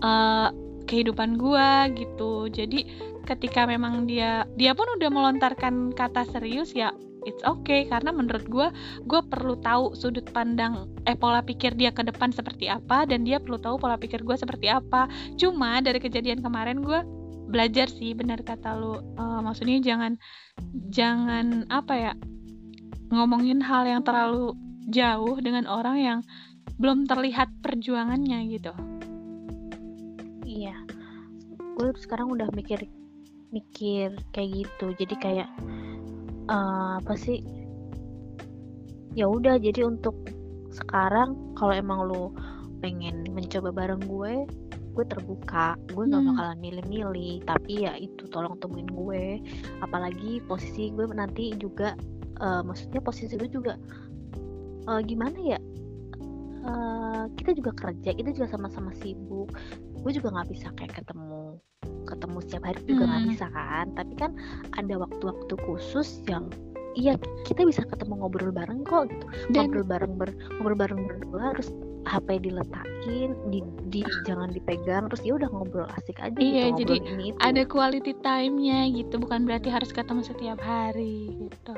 uh, 0.00 0.48
kehidupan 0.84 1.36
gue 1.36 1.70
gitu. 1.96 2.48
Jadi 2.48 2.88
ketika 3.24 3.64
memang 3.64 4.04
dia 4.04 4.44
dia 4.56 4.76
pun 4.76 4.84
udah 5.00 5.10
melontarkan 5.12 5.92
kata 5.96 6.28
serius 6.28 6.76
ya 6.76 6.92
it's 7.24 7.42
okay 7.44 7.88
karena 7.88 8.12
menurut 8.12 8.44
gue 8.48 8.68
gue 9.04 9.20
perlu 9.28 9.56
tahu 9.60 9.96
sudut 9.96 10.24
pandang 10.30 10.88
eh 11.08 11.16
pola 11.16 11.40
pikir 11.40 11.76
dia 11.76 11.90
ke 11.90 12.04
depan 12.04 12.30
seperti 12.30 12.68
apa 12.68 13.08
dan 13.08 13.24
dia 13.24 13.40
perlu 13.40 13.60
tahu 13.60 13.80
pola 13.80 13.96
pikir 13.96 14.22
gue 14.22 14.36
seperti 14.36 14.70
apa. 14.70 15.08
Cuma 15.36 15.80
dari 15.80 16.00
kejadian 16.00 16.44
kemarin 16.44 16.84
gue 16.84 17.00
belajar 17.48 17.88
sih 17.88 18.16
benar 18.16 18.40
kata 18.40 18.76
lu. 18.76 19.00
Uh, 19.16 19.40
maksudnya 19.44 19.80
jangan 19.80 20.16
jangan 20.92 21.68
apa 21.68 21.94
ya 21.94 22.12
ngomongin 23.12 23.60
hal 23.60 23.84
yang 23.84 24.02
terlalu 24.02 24.56
jauh 24.88 25.36
dengan 25.40 25.64
orang 25.68 25.96
yang 26.00 26.18
belum 26.76 27.06
terlihat 27.06 27.52
perjuangannya 27.62 28.38
gitu. 28.50 28.72
Iya. 30.44 30.76
Gue 31.74 31.90
sekarang 31.98 32.30
udah 32.34 32.50
mikir 32.54 32.86
mikir 33.54 34.18
kayak 34.34 34.66
gitu. 34.66 34.86
Jadi 34.98 35.14
kayak 35.18 35.48
uh, 36.48 37.00
apa 37.00 37.14
sih? 37.16 37.40
Ya 39.14 39.30
udah 39.30 39.60
jadi 39.62 39.86
untuk 39.86 40.14
sekarang 40.74 41.54
kalau 41.54 41.70
emang 41.70 42.10
lu 42.10 42.34
pengen 42.82 43.22
mencoba 43.30 43.70
bareng 43.70 44.02
gue 44.04 44.44
gue 44.94 45.04
terbuka. 45.10 45.74
Gue 45.90 46.06
nggak 46.06 46.22
Hmm. 46.22 46.30
bakalan 46.34 46.58
milih-milih 46.62 47.42
tapi 47.46 47.86
ya 47.86 47.98
itu 47.98 48.26
tolong 48.30 48.58
temuin 48.62 48.86
gue. 48.86 49.42
Apalagi 49.82 50.42
posisi 50.46 50.90
gue 50.94 51.06
nanti 51.10 51.54
juga 51.58 51.94
eh, 52.42 52.62
maksudnya 52.62 53.02
posisi 53.02 53.34
gue 53.38 53.50
juga 53.50 53.74
eh, 54.90 55.00
gimana 55.06 55.38
ya 55.38 55.58
Eh, 56.64 57.24
kita 57.36 57.52
juga 57.52 57.76
kerja 57.76 58.10
kita 58.16 58.30
juga 58.32 58.48
sama-sama 58.48 58.88
sibuk. 58.96 59.52
Gue 60.00 60.12
juga 60.12 60.32
nggak 60.32 60.48
bisa 60.48 60.68
kayak 60.76 60.96
ketemu 60.96 61.60
ketemu 62.04 62.36
setiap 62.44 62.62
hari 62.64 62.80
juga 62.84 63.02
nggak 63.04 63.20
Hmm. 63.20 63.30
bisa 63.30 63.46
kan. 63.52 63.86
Tapi 63.92 64.12
kan 64.16 64.30
ada 64.72 64.94
waktu-waktu 64.96 65.54
khusus 65.68 66.24
yang 66.24 66.48
iya 66.94 67.20
kita 67.44 67.68
bisa 67.68 67.84
ketemu 67.84 68.16
ngobrol 68.16 68.48
bareng 68.48 68.80
kok 68.82 69.12
gitu. 69.12 69.26
Dan 69.52 69.68
ngobrol 69.68 69.84
bareng 69.84 70.14
ber, 70.16 70.30
ngobrol 70.56 70.78
bareng 70.78 71.00
berdua 71.04 71.52
terus 71.52 71.68
HP 72.04 72.36
diletakin 72.44 73.32
di, 73.48 73.64
di 73.88 74.04
jangan 74.28 74.52
dipegang 74.52 75.08
terus 75.08 75.24
ya 75.24 75.40
udah 75.40 75.48
ngobrol 75.48 75.88
asik 75.96 76.20
aja 76.20 76.36
Iya, 76.36 76.76
gitu 76.76 76.84
jadi 76.84 76.96
ini 77.00 77.24
itu. 77.32 77.38
ada 77.40 77.64
quality 77.64 78.12
time-nya 78.20 78.92
gitu, 78.92 79.16
bukan 79.16 79.48
berarti 79.48 79.72
harus 79.72 79.88
ketemu 79.88 80.20
setiap 80.20 80.60
hari 80.60 81.32
gitu. 81.48 81.72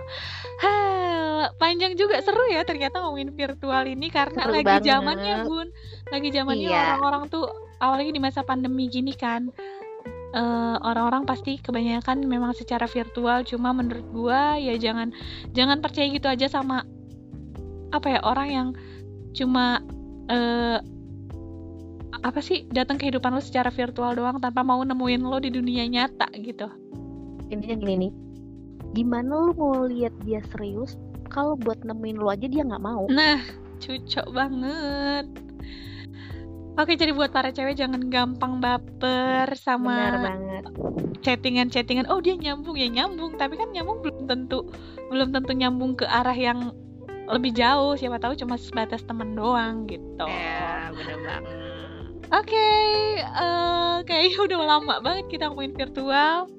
Panjang 1.57 1.93
juga 1.95 2.19
seru 2.21 2.45
ya 2.49 2.63
ternyata 2.63 3.01
ngomongin 3.01 3.33
virtual 3.33 3.85
ini 3.85 4.09
karena 4.09 4.43
Seru 4.45 4.53
lagi 4.55 4.67
banget. 4.67 4.87
zamannya 4.89 5.35
Bun, 5.45 5.69
lagi 6.09 6.29
zamannya 6.31 6.69
Iya. 6.69 6.81
orang-orang 6.97 7.23
tuh 7.29 7.45
apalagi 7.79 8.11
di 8.13 8.21
masa 8.21 8.41
pandemi 8.43 8.89
gini 8.89 9.13
kan. 9.13 9.51
eh, 10.33 10.77
orang-orang 10.85 11.25
pasti 11.25 11.57
kebanyakan 11.57 12.21
memang 12.29 12.53
secara 12.53 12.85
virtual 12.85 13.41
cuma 13.49 13.73
menurut 13.73 14.05
gua 14.13 14.61
ya 14.61 14.77
jangan 14.77 15.09
jangan 15.57 15.81
percaya 15.81 16.13
gitu 16.13 16.29
aja 16.29 16.45
sama 16.45 16.85
apa 17.89 18.07
ya 18.11 18.21
orang 18.21 18.49
yang 18.53 18.69
cuma 19.33 19.81
eh 20.29 20.77
apa 22.21 22.41
sih 22.43 22.69
datang 22.69 23.01
ke 23.01 23.09
kehidupan 23.09 23.33
lo 23.33 23.41
secara 23.41 23.73
virtual 23.73 24.13
doang 24.13 24.37
tanpa 24.37 24.61
mau 24.61 24.83
nemuin 24.83 25.25
lo 25.25 25.41
di 25.41 25.49
dunia 25.49 25.89
nyata 25.89 26.29
gitu. 26.37 26.69
intinya 27.49 27.77
gini 27.79 27.95
nih 27.97 28.13
gimana 28.93 29.31
lu 29.41 29.53
mau 29.55 29.87
lihat 29.87 30.13
dia 30.27 30.43
serius 30.53 30.99
kalau 31.37 31.53
buat 31.61 31.85
nemuin 31.85 32.17
lu 32.17 32.33
aja 32.33 32.49
dia 32.49 32.65
nggak 32.65 32.81
mau 32.81 33.05
Nah, 33.13 33.45
cucok 33.77 34.33
banget. 34.33 35.29
Oke, 36.77 36.93
jadi 36.97 37.13
buat 37.13 37.33
para 37.33 37.53
cewek 37.53 37.77
jangan 37.77 38.09
gampang 38.09 38.61
baper 38.61 39.49
benar 39.49 39.57
sama 39.57 40.17
banget 40.21 40.65
chattingan-chattingan. 41.27 42.07
Oh, 42.07 42.23
dia 42.23 42.39
nyambung 42.39 42.79
ya 42.79 42.87
nyambung, 42.87 43.35
tapi 43.35 43.59
kan 43.59 43.75
nyambung 43.75 43.99
belum 43.99 44.31
tentu 44.31 44.71
belum 45.11 45.35
tentu 45.35 45.53
nyambung 45.59 45.99
ke 45.99 46.07
arah 46.07 46.37
yang 46.37 46.71
lebih 47.27 47.51
jauh. 47.51 47.99
Siapa 47.99 48.23
tahu 48.23 48.39
cuma 48.39 48.55
sebatas 48.55 49.03
temen 49.03 49.35
doang 49.35 49.91
gitu. 49.91 50.23
ya 50.27 50.95
benar 50.95 51.19
banget 51.25 51.45
Oke, 52.27 52.69
eh, 53.23 53.97
kayaknya 54.03 54.39
udah 54.43 54.59
lama 54.67 54.95
banget 54.99 55.31
kita 55.31 55.47
ngomongin 55.47 55.79
virtual. 55.79 56.51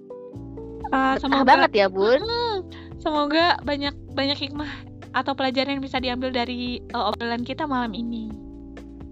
Eh, 0.87 1.15
betah 1.15 1.19
semoga 1.19 1.43
banget 1.43 1.71
ya 1.75 1.87
bun 1.91 2.23
Hmm, 2.23 2.63
semoga 3.01 3.57
banyak 3.63 3.93
banyak 4.13 4.37
hikmah 4.37 4.69
atau 5.15 5.33
pelajaran 5.33 5.79
yang 5.79 5.83
bisa 5.85 5.97
diambil 5.97 6.29
dari 6.29 6.81
eh, 6.81 7.03
obrolan 7.03 7.41
kita 7.41 7.65
malam 7.65 7.93
ini. 7.95 8.29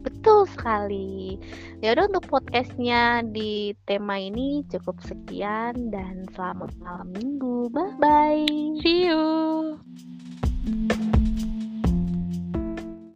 betul 0.05 0.45
sekali 0.45 1.41
ya 1.81 1.97
udah 1.97 2.05
untuk 2.05 2.29
podcastnya 2.29 3.25
di 3.25 3.73
tema 3.89 4.21
ini 4.21 4.61
cukup 4.69 5.01
sekian 5.01 5.89
dan 5.89 6.29
selamat 6.37 6.77
malam 6.77 7.09
minggu 7.17 7.73
bye 7.73 7.89
bye 7.97 8.45
See 8.85 9.09
you. 9.09 9.81